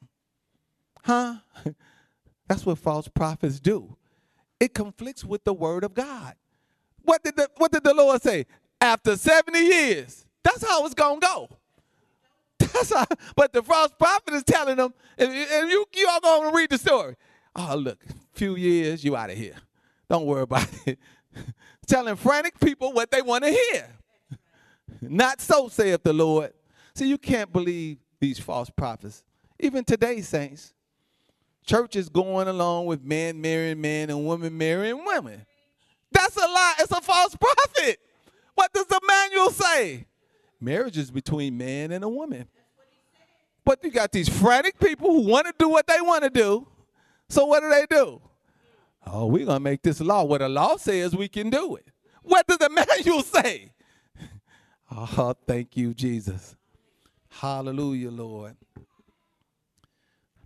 Huh? 1.03 1.35
That's 2.47 2.65
what 2.65 2.77
false 2.77 3.07
prophets 3.07 3.59
do. 3.59 3.95
It 4.59 4.73
conflicts 4.73 5.23
with 5.23 5.43
the 5.43 5.53
word 5.53 5.83
of 5.83 5.93
God. 5.93 6.33
What 7.03 7.23
did 7.23 7.35
the, 7.35 7.49
what 7.57 7.71
did 7.71 7.83
the 7.83 7.93
Lord 7.93 8.21
say? 8.21 8.45
After 8.81 9.15
70 9.15 9.59
years, 9.59 10.25
that's 10.43 10.65
how 10.65 10.85
it's 10.85 10.93
going 10.93 11.19
to 11.19 11.25
go. 11.25 11.58
How, 12.93 13.05
but 13.35 13.53
the 13.53 13.63
false 13.63 13.91
prophet 13.97 14.33
is 14.33 14.43
telling 14.43 14.77
them, 14.77 14.93
and, 15.17 15.31
and 15.31 15.69
you, 15.69 15.85
you 15.95 16.07
all 16.09 16.19
going 16.19 16.51
to 16.51 16.57
read 16.57 16.69
the 16.69 16.77
story. 16.77 17.15
Oh, 17.55 17.75
look, 17.75 18.03
few 18.33 18.55
years, 18.55 19.03
you 19.03 19.15
out 19.15 19.29
of 19.29 19.37
here. 19.37 19.55
Don't 20.09 20.25
worry 20.25 20.43
about 20.43 20.67
it. 20.85 20.99
telling 21.87 22.15
frantic 22.15 22.59
people 22.59 22.93
what 22.93 23.11
they 23.11 23.21
want 23.21 23.43
to 23.43 23.51
hear. 23.51 23.87
Not 25.01 25.41
so, 25.41 25.67
saith 25.69 26.03
the 26.03 26.13
Lord. 26.13 26.53
See, 26.93 27.07
you 27.07 27.17
can't 27.17 27.51
believe 27.53 27.97
these 28.19 28.39
false 28.39 28.69
prophets. 28.69 29.23
Even 29.59 29.83
today, 29.83 30.21
saints, 30.21 30.73
churches 31.65 32.09
going 32.09 32.47
along 32.47 32.85
with 32.85 33.03
men 33.03 33.39
marrying 33.39 33.79
men 33.79 34.09
and 34.09 34.25
women 34.25 34.57
marrying 34.57 35.03
women. 35.05 35.45
That's 36.11 36.35
a 36.35 36.41
lie. 36.41 36.73
It's 36.79 36.91
a 36.91 37.01
false 37.01 37.35
prophet. 37.35 37.99
What 38.55 38.73
does 38.73 38.87
the 38.87 38.99
manual 39.07 39.51
say? 39.51 40.05
Marriage 40.59 40.97
is 40.97 41.11
between 41.11 41.57
man 41.57 41.91
and 41.91 42.03
a 42.03 42.09
woman. 42.09 42.47
But 43.65 43.83
you 43.83 43.91
got 43.91 44.11
these 44.11 44.29
frantic 44.29 44.79
people 44.79 45.11
who 45.11 45.27
want 45.27 45.47
to 45.47 45.53
do 45.57 45.69
what 45.69 45.87
they 45.87 46.01
want 46.01 46.23
to 46.23 46.29
do. 46.29 46.67
So 47.27 47.45
what 47.45 47.61
do 47.61 47.69
they 47.69 47.85
do? 47.89 48.21
Oh, 49.05 49.27
we're 49.27 49.45
going 49.45 49.57
to 49.57 49.63
make 49.63 49.81
this 49.81 50.01
law. 50.01 50.23
What 50.23 50.39
the 50.39 50.49
law 50.49 50.77
says, 50.77 51.15
we 51.15 51.27
can 51.27 51.49
do 51.49 51.75
it. 51.75 51.87
What 52.23 52.47
does 52.47 52.57
the 52.57 52.69
manual 52.87 53.21
say? 53.21 53.71
Oh, 54.91 55.35
thank 55.47 55.77
you, 55.77 55.93
Jesus. 55.93 56.55
Hallelujah, 57.29 58.09
Lord. 58.11 58.55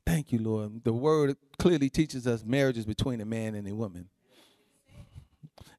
Thank 0.06 0.34
you, 0.34 0.40
Lord. 0.40 0.84
The 0.84 0.92
word 0.92 1.38
clearly 1.58 1.90
teaches 1.90 2.28
us 2.28 2.44
marriages 2.44 2.86
between 2.86 3.22
a 3.22 3.26
man 3.26 3.56
and 3.56 3.68
a 3.68 3.74
woman. 3.74 4.10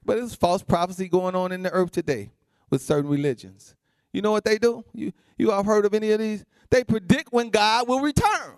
But 0.05 0.17
there's 0.17 0.35
false 0.35 0.63
prophecy 0.63 1.09
going 1.09 1.35
on 1.35 1.53
in 1.53 1.63
the 1.63 1.71
earth 1.71 1.91
today 1.91 2.33
with 2.71 2.83
certain 2.83 3.11
religions. 3.11 3.75
You 4.13 4.23
know 4.23 4.31
what 4.31 4.45
they 4.45 4.59
do? 4.59 4.85
You 4.93 5.13
you 5.37 5.51
all 5.51 5.65
heard 5.65 5.85
of 5.85 5.95
any 5.95 6.13
of 6.13 6.21
these? 6.21 6.45
They 6.75 6.83
predict 6.83 7.33
when 7.33 7.51
God 7.51 7.87
will 7.87 8.01
return. 8.01 8.57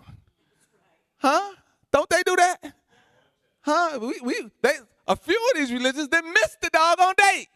Huh? 1.17 1.53
Don't 1.93 2.09
they 2.09 2.23
do 2.25 2.35
that? 2.35 2.73
Huh? 3.61 3.99
We, 4.01 4.19
we 4.23 4.49
they 4.63 4.73
a 5.07 5.15
few 5.15 5.35
of 5.35 5.59
these 5.59 5.71
religions 5.71 6.07
they 6.07 6.21
missed 6.21 6.59
the 6.59 6.71
doggone 6.71 7.13
date. 7.15 7.49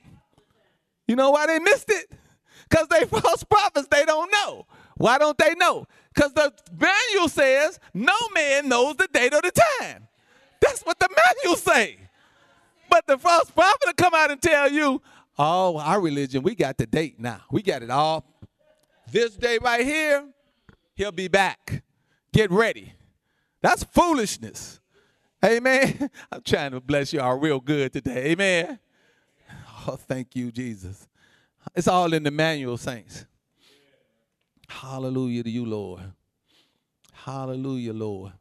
You 1.07 1.15
know 1.15 1.31
why 1.31 1.47
they 1.47 1.57
missed 1.57 1.89
it? 1.89 2.11
Because 2.69 2.87
they 2.89 3.05
false 3.19 3.43
prophets, 3.43 3.87
they 3.89 4.05
don't 4.05 4.31
know. 4.31 4.67
Why 4.97 5.17
don't 5.17 5.35
they 5.35 5.55
know? 5.55 5.87
Because 6.13 6.31
the 6.33 6.53
manual 6.79 7.27
says 7.27 7.79
no 7.95 8.13
man 8.35 8.69
knows 8.69 8.97
the 8.97 9.07
date 9.11 9.33
or 9.33 9.41
the 9.41 9.51
time. 9.79 10.07
That's 10.59 10.83
what 10.83 10.99
the 10.99 11.09
manual 11.09 11.57
say. 11.57 11.97
But 12.87 13.07
the 13.07 13.17
false 13.17 13.49
prophet 13.49 13.81
will 13.83 13.93
come 13.93 14.13
out 14.13 14.29
and 14.29 14.39
tell 14.39 14.71
you, 14.71 15.01
oh, 15.39 15.79
our 15.79 15.99
religion, 15.99 16.43
we 16.43 16.53
got 16.53 16.77
the 16.77 16.85
date 16.85 17.19
now. 17.19 17.41
We 17.49 17.63
got 17.63 17.81
it 17.81 17.89
all. 17.89 18.25
This 19.11 19.35
day 19.35 19.57
right 19.59 19.83
here, 19.83 20.23
he'll 21.01 21.11
be 21.11 21.27
back. 21.27 21.81
Get 22.31 22.51
ready. 22.51 22.93
That's 23.61 23.83
foolishness. 23.83 24.79
Amen. 25.43 26.11
I'm 26.31 26.43
trying 26.43 26.71
to 26.71 26.79
bless 26.79 27.11
y'all 27.11 27.39
real 27.39 27.59
good 27.59 27.91
today. 27.91 28.31
Amen. 28.31 28.77
Oh, 29.87 29.95
thank 29.95 30.35
you, 30.35 30.51
Jesus. 30.51 31.07
It's 31.75 31.87
all 31.87 32.13
in 32.13 32.21
the 32.21 32.29
manual, 32.29 32.77
saints. 32.77 33.25
Hallelujah 34.69 35.41
to 35.41 35.49
you, 35.49 35.65
Lord. 35.65 36.03
Hallelujah, 37.11 37.93
Lord. 37.93 38.33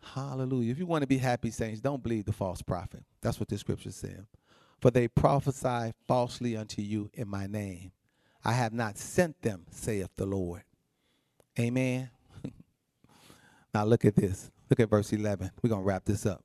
Hallelujah. 0.00 0.72
If 0.72 0.78
you 0.78 0.86
want 0.86 1.02
to 1.02 1.06
be 1.06 1.18
happy, 1.18 1.50
saints, 1.50 1.82
don't 1.82 2.02
believe 2.02 2.24
the 2.24 2.32
false 2.32 2.62
prophet. 2.62 3.04
That's 3.20 3.38
what 3.38 3.50
the 3.50 3.58
scripture 3.58 3.90
said. 3.90 4.26
For 4.80 4.90
they 4.90 5.08
prophesy 5.08 5.92
falsely 6.08 6.56
unto 6.56 6.80
you 6.80 7.10
in 7.12 7.28
my 7.28 7.46
name. 7.46 7.92
I 8.44 8.52
have 8.52 8.72
not 8.72 8.98
sent 8.98 9.40
them, 9.42 9.66
saith 9.70 10.10
the 10.16 10.26
Lord. 10.26 10.62
Amen. 11.58 12.10
now 13.74 13.84
look 13.84 14.04
at 14.04 14.16
this. 14.16 14.50
Look 14.68 14.80
at 14.80 14.90
verse 14.90 15.12
11. 15.12 15.50
We're 15.62 15.70
going 15.70 15.82
to 15.82 15.86
wrap 15.86 16.04
this 16.04 16.26
up. 16.26 16.42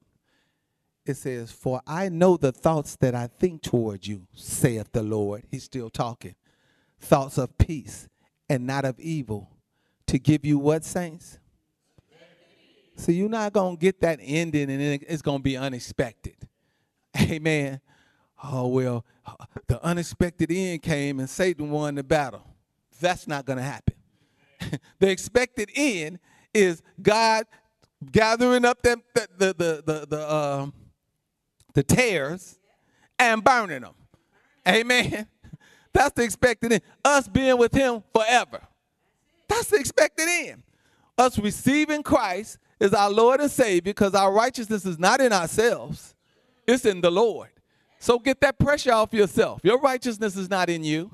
It 1.05 1.15
says, 1.15 1.51
For 1.51 1.81
I 1.87 2.09
know 2.09 2.35
the 2.35 2.51
thoughts 2.51 2.97
that 2.97 3.15
I 3.15 3.27
think 3.27 3.61
toward 3.61 4.05
you, 4.05 4.27
saith 4.33 4.91
the 4.91 5.03
Lord. 5.03 5.43
He's 5.49 5.63
still 5.63 5.89
talking 5.89 6.35
thoughts 6.99 7.37
of 7.37 7.57
peace 7.57 8.07
and 8.49 8.65
not 8.65 8.85
of 8.85 8.99
evil 8.99 9.49
to 10.07 10.19
give 10.19 10.45
you 10.45 10.57
what, 10.57 10.83
saints? 10.83 11.39
So 12.95 13.11
you're 13.11 13.29
not 13.29 13.53
going 13.53 13.77
to 13.77 13.79
get 13.79 14.01
that 14.01 14.19
ending 14.21 14.71
and 14.71 14.81
it's 14.81 15.21
going 15.21 15.39
to 15.39 15.43
be 15.43 15.55
unexpected. 15.55 16.35
Amen. 17.21 17.79
Oh, 18.43 18.67
well, 18.67 19.05
the 19.67 19.83
unexpected 19.83 20.51
end 20.51 20.81
came 20.81 21.19
and 21.19 21.29
Satan 21.29 21.71
won 21.71 21.95
the 21.95 22.03
battle. 22.03 22.43
That's 22.99 23.27
not 23.27 23.45
going 23.45 23.57
to 23.57 23.63
happen. 23.63 23.95
the 24.99 25.09
expected 25.09 25.69
end 25.75 26.19
is 26.53 26.81
God 27.01 27.45
gathering 28.11 28.65
up 28.65 28.81
them, 28.81 29.01
the, 29.13 29.27
the, 29.37 29.45
the, 29.53 29.83
the, 29.85 30.05
the, 30.07 30.27
uh, 30.27 30.67
the 31.73 31.83
tares 31.83 32.59
and 33.19 33.43
burning 33.43 33.81
them. 33.81 33.93
Amen. 34.67 35.27
That's 35.93 36.13
the 36.13 36.23
expected 36.23 36.73
end. 36.73 36.81
Us 37.03 37.27
being 37.27 37.57
with 37.57 37.73
him 37.73 38.03
forever. 38.13 38.61
That's 39.47 39.69
the 39.69 39.77
expected 39.77 40.27
end. 40.27 40.63
Us 41.17 41.39
receiving 41.39 42.03
Christ 42.03 42.59
is 42.79 42.93
our 42.93 43.09
Lord 43.09 43.39
and 43.39 43.49
Savior 43.49 43.81
because 43.81 44.13
our 44.13 44.31
righteousness 44.31 44.85
is 44.85 44.99
not 44.99 45.19
in 45.19 45.33
ourselves, 45.33 46.13
it's 46.67 46.85
in 46.85 47.01
the 47.01 47.09
Lord. 47.09 47.49
So 47.99 48.19
get 48.19 48.39
that 48.41 48.59
pressure 48.59 48.93
off 48.93 49.13
yourself. 49.13 49.61
Your 49.63 49.79
righteousness 49.79 50.35
is 50.35 50.49
not 50.49 50.69
in 50.69 50.83
you. 50.83 51.11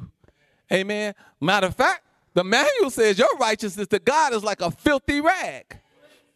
Amen. 0.71 1.13
Matter 1.39 1.67
of 1.67 1.75
fact, 1.75 2.03
the 2.33 2.43
manual 2.43 2.89
says 2.89 3.17
your 3.17 3.35
righteousness 3.37 3.87
to 3.87 3.99
God 3.99 4.33
is 4.33 4.43
like 4.43 4.61
a 4.61 4.71
filthy 4.71 5.21
rag. 5.21 5.79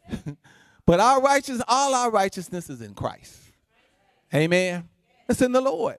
but 0.86 1.00
our 1.00 1.22
righteousness, 1.22 1.64
all 1.68 1.94
our 1.94 2.12
righteousness 2.12 2.70
is 2.70 2.82
in 2.82 2.94
Christ. 2.94 3.38
Amen. 4.34 4.88
It's 5.28 5.42
in 5.42 5.52
the 5.52 5.62
Lord. 5.62 5.98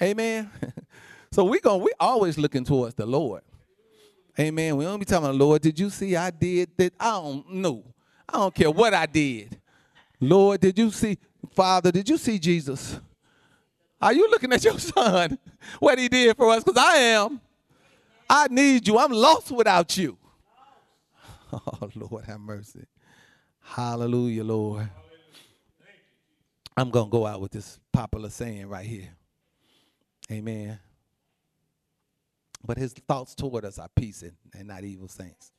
Amen. 0.00 0.50
So 1.32 1.44
we 1.44 1.60
going 1.60 1.82
we 1.82 1.90
always 1.98 2.36
looking 2.36 2.62
towards 2.62 2.94
the 2.94 3.06
Lord. 3.06 3.40
Amen. 4.38 4.76
We 4.76 4.84
don't 4.84 4.98
be 4.98 5.06
talking, 5.06 5.38
Lord, 5.38 5.62
did 5.62 5.80
you 5.80 5.88
see 5.88 6.14
I 6.14 6.30
did 6.30 6.70
that? 6.76 6.92
I 7.00 7.10
don't 7.10 7.50
know. 7.54 7.84
I 8.28 8.34
don't 8.34 8.54
care 8.54 8.70
what 8.70 8.92
I 8.92 9.06
did. 9.06 9.58
Lord, 10.20 10.60
did 10.60 10.78
you 10.78 10.90
see, 10.90 11.18
Father, 11.54 11.90
did 11.90 12.08
you 12.08 12.18
see 12.18 12.38
Jesus? 12.38 13.00
Are 14.02 14.12
you 14.12 14.28
looking 14.28 14.52
at 14.52 14.64
your 14.64 14.78
son? 14.78 15.38
What 15.78 15.98
he 15.98 16.08
did 16.08 16.36
for 16.36 16.50
us? 16.50 16.64
Because 16.64 16.82
I 16.84 16.96
am. 16.96 17.40
I 18.28 18.48
need 18.48 18.88
you. 18.88 18.98
I'm 18.98 19.12
lost 19.12 19.50
without 19.52 19.96
you. 19.96 20.18
Oh, 21.54 21.90
Lord, 21.94 22.24
have 22.24 22.40
mercy. 22.40 22.86
Hallelujah, 23.60 24.42
Lord. 24.42 24.88
I'm 26.74 26.88
going 26.88 27.04
to 27.06 27.10
go 27.10 27.26
out 27.26 27.42
with 27.42 27.52
this 27.52 27.78
popular 27.92 28.30
saying 28.30 28.68
right 28.68 28.86
here. 28.86 29.10
Amen. 30.30 30.78
But 32.64 32.78
his 32.78 32.94
thoughts 32.94 33.34
toward 33.34 33.66
us 33.66 33.78
are 33.78 33.88
peace 33.94 34.22
and, 34.22 34.32
and 34.54 34.68
not 34.68 34.82
evil 34.82 35.08
saints. 35.08 35.52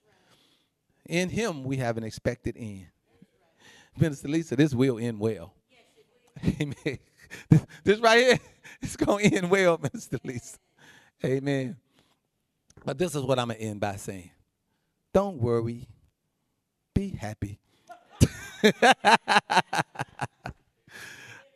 In 1.08 1.30
him 1.30 1.64
we 1.64 1.78
have 1.78 1.96
an 1.98 2.04
expected 2.04 2.56
end. 2.58 2.88
Minister 3.96 4.30
Lisa, 4.30 4.56
this 4.56 4.74
will 4.74 4.98
end 4.98 5.20
well. 5.20 5.54
Amen. 6.60 6.98
This, 7.84 8.00
right 8.00 8.20
here, 8.20 8.40
it's 8.82 8.96
going 8.96 9.30
to 9.30 9.36
end 9.38 9.50
well, 9.50 9.78
Mr. 9.80 10.20
Lisa. 10.24 10.58
Amen. 11.26 11.76
But 12.86 12.98
this 12.98 13.16
is 13.16 13.22
what 13.24 13.40
I'm 13.40 13.48
going 13.48 13.60
to 13.60 13.66
end 13.66 13.80
by 13.80 13.96
saying. 13.96 14.32
Don't 15.14 15.38
worry. 15.38 15.88
Be 16.94 17.10
happy. 17.10 17.60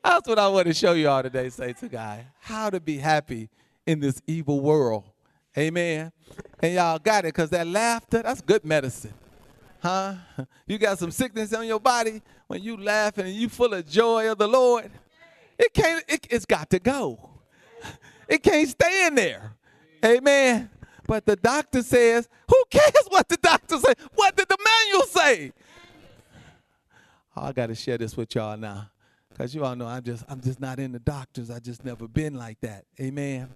That's 0.04 0.28
what 0.28 0.40
I 0.40 0.48
want 0.48 0.68
to 0.68 0.74
show 0.74 0.94
you 0.94 1.10
all 1.10 1.22
today, 1.22 1.50
say 1.50 1.74
to 1.74 1.90
God. 1.90 2.26
How 2.40 2.70
to 2.70 2.80
be 2.80 2.98
happy 2.98 3.50
in 3.86 4.00
this 4.00 4.22
evil 4.28 4.62
world. 4.62 5.04
Amen. 5.58 6.12
And 6.62 6.74
y'all 6.74 7.00
got 7.00 7.26
it 7.26 7.34
because 7.34 7.50
that 7.50 7.68
laughter, 7.68 8.22
that's 8.22 8.42
good 8.42 8.64
medicine. 8.64 9.14
Huh? 9.82 10.16
You 10.66 10.78
got 10.78 11.00
some 11.00 11.12
sickness 11.12 11.54
on 11.54 11.66
your 11.66 11.80
body 11.80 12.22
when 12.48 12.62
you 12.62 12.78
laughing 12.78 13.26
and 13.26 13.36
you 13.36 13.50
full 13.50 13.74
of 13.74 13.88
joy 13.88 14.32
of 14.32 14.38
the 14.38 14.48
Lord. 14.48 14.92
It 15.60 15.74
can't, 15.74 16.03
it, 16.08 16.28
it's 16.30 16.45
got 16.45 16.70
to 16.72 16.80
go. 16.80 17.30
It 18.28 18.43
can't 18.43 18.68
stay 18.68 19.08
in 19.08 19.16
there. 19.16 19.53
Amen. 20.03 20.70
But 21.08 21.26
the 21.26 21.36
doctor 21.38 21.82
says, 21.82 22.28
who 22.49 22.64
cares 22.70 23.08
what 23.10 23.30
the 23.30 23.38
doctor 23.38 23.78
say? 23.78 23.93
What 24.16 24.36
did 24.36 24.47
the 24.49 24.58
manual 24.64 25.08
say? 25.08 25.53
Oh, 27.36 27.43
I 27.43 27.51
got 27.53 27.68
to 27.68 27.76
share 27.76 27.97
this 27.97 28.18
with 28.18 28.36
y'all 28.36 28.58
now. 28.58 28.89
Because 29.30 29.53
you 29.53 29.64
all 29.64 29.76
know 29.76 29.86
I'm 29.86 30.01
just 30.01 30.26
I'm 30.28 30.41
just 30.41 30.60
not 30.60 30.80
in 30.80 30.91
the 30.91 30.99
doctors. 30.99 31.51
I 31.51 31.60
just 31.60 31.86
never 31.86 32.08
been 32.08 32.34
like 32.34 32.60
that. 32.62 32.86
Amen. 32.99 33.49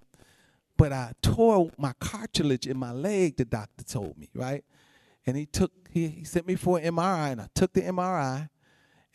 But 0.78 0.94
I 0.94 1.14
tore 1.22 1.72
my 1.78 1.94
cartilage 2.00 2.68
in 2.68 2.78
my 2.78 2.92
leg, 2.92 3.38
the 3.38 3.46
doctor 3.46 3.84
told 3.84 4.16
me, 4.18 4.30
right? 4.36 4.64
And 5.26 5.36
he 5.36 5.48
took 5.48 5.72
he, 5.90 6.08
he 6.08 6.24
sent 6.24 6.46
me 6.46 6.56
for 6.56 6.78
an 6.78 6.96
MRI 6.96 7.32
and 7.32 7.42
I 7.42 7.48
took 7.56 7.74
the 7.74 7.82
MRI 7.82 8.50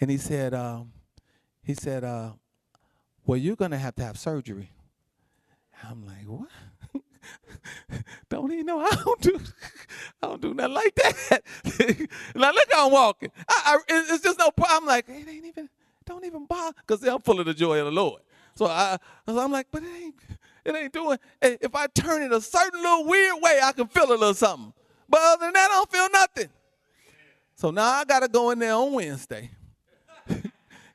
and 0.00 0.10
he 0.10 0.18
said, 0.18 0.54
um, 0.54 0.92
he 1.62 1.74
said, 1.74 2.02
uh, 2.02 2.32
well, 3.26 3.38
you're 3.38 3.56
gonna 3.56 3.78
have 3.78 3.96
to 3.96 4.04
have 4.04 4.18
surgery. 4.18 4.70
I'm 5.82 6.06
like, 6.06 6.24
what? 6.26 6.48
don't 8.28 8.52
even 8.52 8.66
know 8.66 8.80
I 8.90 8.94
don't 9.04 9.20
do 9.20 9.40
I 10.22 10.26
don't 10.26 10.40
do 10.40 10.54
nothing 10.54 10.74
like 10.74 10.94
that. 10.94 11.42
now 12.34 12.52
look 12.52 12.72
how 12.72 12.86
I'm 12.86 12.92
walking. 12.92 13.30
I, 13.48 13.62
I, 13.66 13.78
it's 13.88 14.22
just 14.22 14.38
no 14.38 14.50
problem. 14.50 14.82
I'm 14.82 14.86
like, 14.86 15.08
it 15.08 15.28
ain't 15.28 15.44
even 15.44 15.68
don't 16.04 16.24
even 16.24 16.46
bother 16.46 16.76
because 16.86 17.02
I'm 17.02 17.20
full 17.20 17.40
of 17.40 17.46
the 17.46 17.54
joy 17.54 17.78
of 17.78 17.86
the 17.86 17.92
Lord. 17.92 18.22
So 18.54 18.66
I 18.66 18.98
so 19.28 19.38
I'm 19.38 19.52
like, 19.52 19.66
but 19.70 19.82
it 19.82 19.88
ain't 20.02 20.14
it 20.64 20.74
ain't 20.74 20.92
doing. 20.92 21.18
If 21.42 21.74
I 21.74 21.86
turn 21.88 22.22
it 22.22 22.32
a 22.32 22.40
certain 22.40 22.80
little 22.80 23.06
weird 23.06 23.36
way, 23.40 23.60
I 23.62 23.72
can 23.72 23.88
feel 23.88 24.08
a 24.08 24.14
little 24.14 24.34
something. 24.34 24.72
But 25.08 25.20
other 25.22 25.46
than 25.46 25.52
that, 25.52 25.68
I 25.70 25.74
don't 25.74 25.92
feel 25.92 26.08
nothing. 26.12 26.48
So 27.54 27.70
now 27.70 27.88
I 27.88 28.04
gotta 28.04 28.28
go 28.28 28.50
in 28.50 28.58
there 28.58 28.74
on 28.74 28.92
Wednesday. 28.92 29.50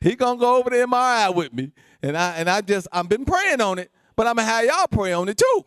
he 0.02 0.16
gonna 0.16 0.40
go 0.40 0.58
over 0.58 0.70
the 0.70 0.78
MRI 0.78 1.34
with 1.34 1.54
me, 1.54 1.72
and 2.04 2.18
I 2.18 2.36
and 2.38 2.50
I 2.50 2.62
just 2.62 2.88
I've 2.92 3.10
been 3.10 3.26
praying 3.26 3.62
on 3.62 3.80
it, 3.80 3.92
but 4.16 4.28
I'm 4.28 4.36
gonna 4.36 4.48
have 4.48 4.66
y'all 4.66 4.88
pray 4.88 5.14
on 5.14 5.30
it 5.30 5.38
too. 5.38 5.66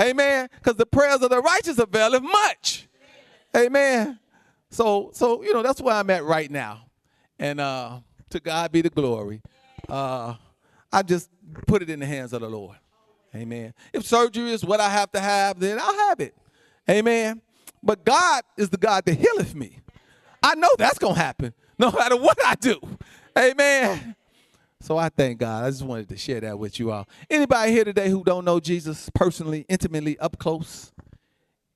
Amen. 0.00 0.48
Because 0.54 0.76
the 0.76 0.86
prayers 0.86 1.20
of 1.22 1.30
the 1.30 1.40
righteous 1.40 1.78
availeth 1.78 2.22
much. 2.22 2.88
Amen. 3.56 4.18
So, 4.70 5.10
so 5.12 5.42
you 5.42 5.52
know, 5.52 5.62
that's 5.62 5.80
where 5.80 5.94
I'm 5.94 6.08
at 6.10 6.24
right 6.24 6.50
now. 6.50 6.82
And 7.38 7.60
uh, 7.60 8.00
to 8.30 8.40
God 8.40 8.72
be 8.72 8.82
the 8.82 8.90
glory. 8.90 9.42
Uh, 9.88 10.34
I 10.92 11.02
just 11.02 11.30
put 11.66 11.82
it 11.82 11.90
in 11.90 12.00
the 12.00 12.06
hands 12.06 12.32
of 12.32 12.40
the 12.40 12.48
Lord. 12.48 12.76
Amen. 13.34 13.74
If 13.92 14.04
surgery 14.06 14.52
is 14.52 14.64
what 14.64 14.80
I 14.80 14.88
have 14.88 15.12
to 15.12 15.20
have, 15.20 15.60
then 15.60 15.78
I'll 15.80 16.08
have 16.08 16.20
it. 16.20 16.34
Amen. 16.88 17.42
But 17.82 18.04
God 18.04 18.42
is 18.56 18.70
the 18.70 18.76
God 18.76 19.04
that 19.04 19.14
healeth 19.14 19.54
me. 19.54 19.78
I 20.42 20.54
know 20.54 20.68
that's 20.78 20.98
going 20.98 21.14
to 21.14 21.20
happen 21.20 21.54
no 21.78 21.90
matter 21.98 22.16
what 22.16 22.38
I 22.44 22.54
do. 22.54 22.78
Amen. 23.36 24.14
So 24.80 24.96
I 24.96 25.10
thank 25.10 25.38
God. 25.38 25.64
I 25.64 25.70
just 25.70 25.82
wanted 25.82 26.08
to 26.08 26.16
share 26.16 26.40
that 26.40 26.58
with 26.58 26.80
you 26.80 26.90
all. 26.90 27.06
Anybody 27.28 27.72
here 27.72 27.84
today 27.84 28.08
who 28.08 28.24
don't 28.24 28.44
know 28.44 28.60
Jesus 28.60 29.10
personally, 29.14 29.66
intimately, 29.68 30.18
up 30.18 30.38
close? 30.38 30.92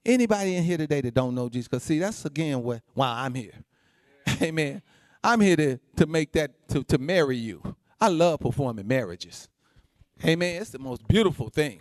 Anybody 0.07 0.57
in 0.57 0.65
here 0.65 0.79
today 0.79 1.01
that 1.03 1.15
don't 1.15 1.35
know 1.35 1.49
Jesus? 1.49 1.69
Because 1.69 1.83
see, 1.83 1.99
that's 1.99 2.25
again 2.25 2.63
what 2.63 2.81
why 2.95 3.25
I'm 3.25 3.35
here. 3.35 3.55
Amen. 4.43 4.83
I'm 5.23 5.41
here 5.41 5.57
to, 5.57 5.79
to 5.97 6.07
make 6.07 6.33
that 6.33 6.69
to, 6.69 6.83
to 6.85 6.99
marry 6.99 7.37
you. 7.37 7.63
I 8.01 8.09
love 8.09 8.41
performing 8.41 8.87
marriages. 8.87 9.49
Amen. 10.25 10.61
It's 10.61 10.71
the 10.71 10.79
most 10.79 11.07
beautiful 11.07 11.49
thing. 11.49 11.81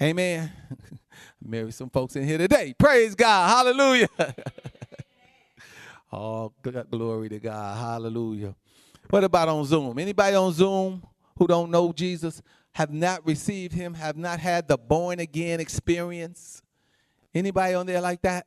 Amen. 0.00 0.52
Marry 1.42 1.72
some 1.72 1.88
folks 1.88 2.16
in 2.16 2.24
here 2.24 2.38
today. 2.38 2.74
Praise 2.78 3.14
God. 3.14 3.48
Hallelujah. 3.48 4.08
oh, 6.12 6.52
glory 6.90 7.30
to 7.30 7.38
God. 7.38 7.78
Hallelujah. 7.78 8.54
What 9.10 9.24
about 9.24 9.48
on 9.48 9.64
Zoom? 9.64 9.98
Anybody 9.98 10.34
on 10.36 10.52
Zoom 10.52 11.02
who 11.38 11.46
don't 11.46 11.70
know 11.70 11.92
Jesus, 11.92 12.42
have 12.72 12.92
not 12.92 13.26
received 13.26 13.72
him, 13.72 13.94
have 13.94 14.16
not 14.16 14.38
had 14.38 14.68
the 14.68 14.76
born 14.76 15.20
again 15.20 15.60
experience? 15.60 16.62
Anybody 17.34 17.74
on 17.74 17.86
there 17.86 18.00
like 18.00 18.22
that? 18.22 18.46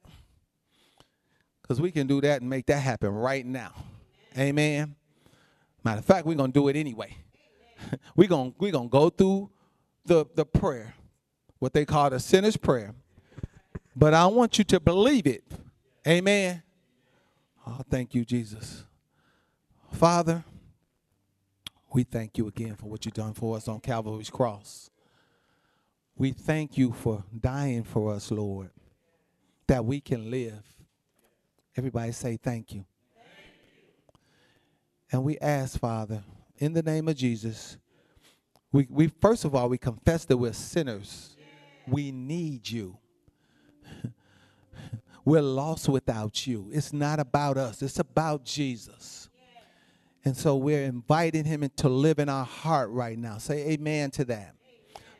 Because 1.62 1.80
we 1.80 1.92
can 1.92 2.08
do 2.08 2.20
that 2.22 2.42
and 2.42 2.50
make 2.50 2.66
that 2.68 2.80
happen 2.80 3.10
right 3.10 3.46
now. 3.46 3.74
Amen. 4.38 4.96
Matter 5.84 6.00
of 6.00 6.06
fact, 6.06 6.26
we're 6.26 6.36
going 6.36 6.52
to 6.52 6.60
do 6.60 6.68
it 6.68 6.76
anyway. 6.76 7.16
we're 8.16 8.28
going 8.28 8.54
we're 8.60 8.72
gonna 8.72 8.90
go 8.90 9.10
through 9.10 9.50
the, 10.06 10.26
the 10.36 10.46
prayer, 10.46 10.94
what 11.60 11.74
they 11.74 11.86
call 11.86 12.10
the 12.10 12.20
sinner's 12.20 12.58
prayer. 12.58 12.94
But 13.96 14.14
I 14.14 14.26
want 14.28 14.58
you 14.58 14.64
to 14.66 14.80
believe 14.80 15.28
it. 15.28 15.44
Amen. 16.08 16.64
Oh, 17.66 17.82
thank 17.90 18.16
you, 18.16 18.26
Jesus. 18.26 18.84
Father, 19.92 20.44
we 21.94 22.04
thank 22.04 22.38
you 22.38 22.48
again 22.48 22.76
for 22.76 22.86
what 22.86 23.06
you've 23.06 23.14
done 23.14 23.34
for 23.34 23.58
us 23.58 23.68
on 23.68 23.80
Calvary's 23.80 24.30
cross. 24.30 24.90
We 26.16 26.32
thank 26.32 26.78
you 26.78 26.92
for 26.92 27.24
dying 27.38 27.84
for 27.84 28.14
us, 28.14 28.30
Lord, 28.30 28.70
that 29.68 29.84
we 29.86 30.02
can 30.02 30.30
live. 30.30 30.64
Everybody 31.76 32.12
say 32.12 32.38
thank 32.38 32.74
you. 32.74 32.86
And 35.12 35.24
we 35.24 35.38
ask, 35.40 35.80
Father, 35.80 36.24
in 36.58 36.74
the 36.74 36.84
name 36.84 37.08
of 37.08 37.16
Jesus, 37.16 37.78
we, 38.72 38.86
we 38.90 39.08
first 39.08 39.46
of 39.46 39.56
all, 39.56 39.70
we 39.70 39.78
confess 39.78 40.26
that 40.26 40.38
we're 40.38 40.54
sinners. 40.54 41.36
We 41.88 42.12
need 42.12 42.70
you. 42.70 42.98
we're 45.26 45.42
lost 45.42 45.90
without 45.90 46.46
you. 46.46 46.70
It's 46.72 46.94
not 46.94 47.20
about 47.20 47.58
us, 47.58 47.82
it's 47.82 48.00
about 48.00 48.46
Jesus. 48.46 49.29
And 50.26 50.36
so 50.36 50.56
we're 50.56 50.84
inviting 50.84 51.46
him 51.46 51.70
to 51.78 51.90
live 51.90 52.20
in 52.20 52.30
our 52.30 52.46
heart 52.46 52.90
right 52.90 53.18
now. 53.18 53.38
Say 53.38 53.70
amen 53.70 54.12
to 54.12 54.26
that. 54.26 54.56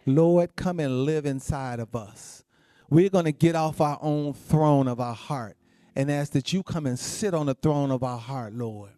Lord, 0.06 0.56
come 0.56 0.80
and 0.80 1.06
live 1.06 1.26
inside 1.26 1.80
of 1.80 1.96
us. 1.96 2.44
We're 2.90 3.10
going 3.10 3.26
to 3.26 3.32
get 3.32 3.56
off 3.56 3.82
our 3.82 4.00
own 4.02 4.34
throne 4.34 4.88
of 4.88 5.00
our 5.00 5.14
heart 5.14 5.58
and 5.96 6.12
ask 6.12 6.32
that 6.34 6.52
you 6.54 6.64
come 6.64 6.86
and 6.86 6.98
sit 6.98 7.34
on 7.34 7.46
the 7.46 7.54
throne 7.54 7.92
of 7.92 8.04
our 8.04 8.18
heart, 8.18 8.54
Lord. 8.54 8.92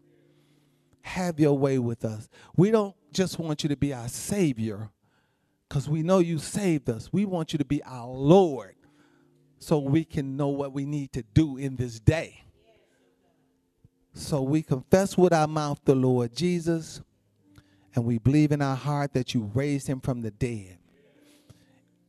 Have 1.01 1.39
your 1.39 1.57
way 1.57 1.79
with 1.79 2.05
us. 2.05 2.29
We 2.55 2.71
don't 2.71 2.95
just 3.11 3.39
want 3.39 3.63
you 3.63 3.69
to 3.69 3.75
be 3.75 3.93
our 3.93 4.07
Savior 4.07 4.89
because 5.67 5.89
we 5.89 6.03
know 6.03 6.19
you 6.19 6.37
saved 6.37 6.89
us. 6.89 7.09
We 7.11 7.25
want 7.25 7.53
you 7.53 7.57
to 7.57 7.65
be 7.65 7.83
our 7.83 8.07
Lord 8.07 8.75
so 9.59 9.79
we 9.79 10.03
can 10.03 10.37
know 10.37 10.49
what 10.49 10.73
we 10.73 10.85
need 10.85 11.11
to 11.13 11.23
do 11.33 11.57
in 11.57 11.75
this 11.75 11.99
day. 11.99 12.43
So 14.13 14.41
we 14.41 14.61
confess 14.61 15.17
with 15.17 15.33
our 15.33 15.47
mouth 15.47 15.79
the 15.85 15.95
Lord 15.95 16.35
Jesus, 16.35 17.01
and 17.95 18.05
we 18.05 18.17
believe 18.17 18.51
in 18.51 18.61
our 18.61 18.75
heart 18.75 19.13
that 19.13 19.33
you 19.33 19.51
raised 19.53 19.87
him 19.87 20.01
from 20.01 20.21
the 20.21 20.31
dead. 20.31 20.77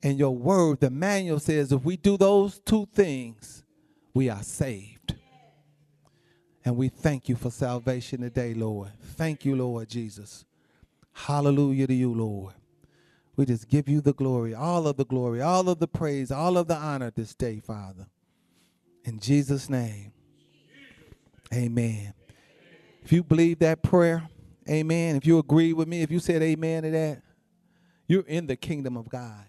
And 0.03 0.19
your 0.19 0.35
word, 0.35 0.81
the 0.81 0.91
manual 0.91 1.39
says, 1.39 1.71
if 1.71 1.85
we 1.85 1.97
do 1.97 2.17
those 2.17 2.59
two 2.59 2.89
things, 2.93 3.63
we 4.15 4.29
are 4.29 4.43
saved. 4.43 5.15
And 6.65 6.77
we 6.77 6.89
thank 6.89 7.29
you 7.29 7.37
for 7.37 7.51
salvation 7.51 8.21
today, 8.21 8.55
Lord. 8.55 8.91
Thank 9.17 9.45
you, 9.45 9.57
Lord 9.57 9.89
Jesus. 9.89 10.45
Hallelujah 11.13 11.87
to 11.87 11.95
you, 11.95 12.13
Lord. 12.13 12.55
We 13.37 13.47
just 13.47 13.69
give 13.69 13.89
you 13.89 14.01
the 14.01 14.13
glory, 14.13 14.55
all 14.55 14.87
of 14.87 14.97
the 14.97 15.05
glory, 15.05 15.41
all 15.41 15.69
of 15.69 15.79
the 15.79 15.89
praise, 15.89 16.31
all 16.31 16.59
of 16.59 16.69
the 16.69 16.77
honor 16.77 17.11
this 17.11 17.35
day, 17.35 17.61
Father. 17.61 18.07
In 19.05 19.19
Jesus' 19.19 19.71
name. 19.71 20.12
Amen. 21.53 22.15
If 23.05 23.13
you 23.13 23.23
believe 23.23 23.59
that 23.59 23.83
prayer, 23.83 24.29
amen. 24.69 25.17
If 25.17 25.27
you 25.27 25.39
agree 25.39 25.73
with 25.73 25.89
me, 25.89 26.03
if 26.03 26.11
you 26.11 26.19
said 26.19 26.43
amen 26.43 26.85
to 26.85 26.91
that, 26.91 27.23
you're 28.07 28.27
in 28.27 28.47
the 28.47 28.57
kingdom 28.57 28.97
of 28.97 29.09
God. 29.09 29.45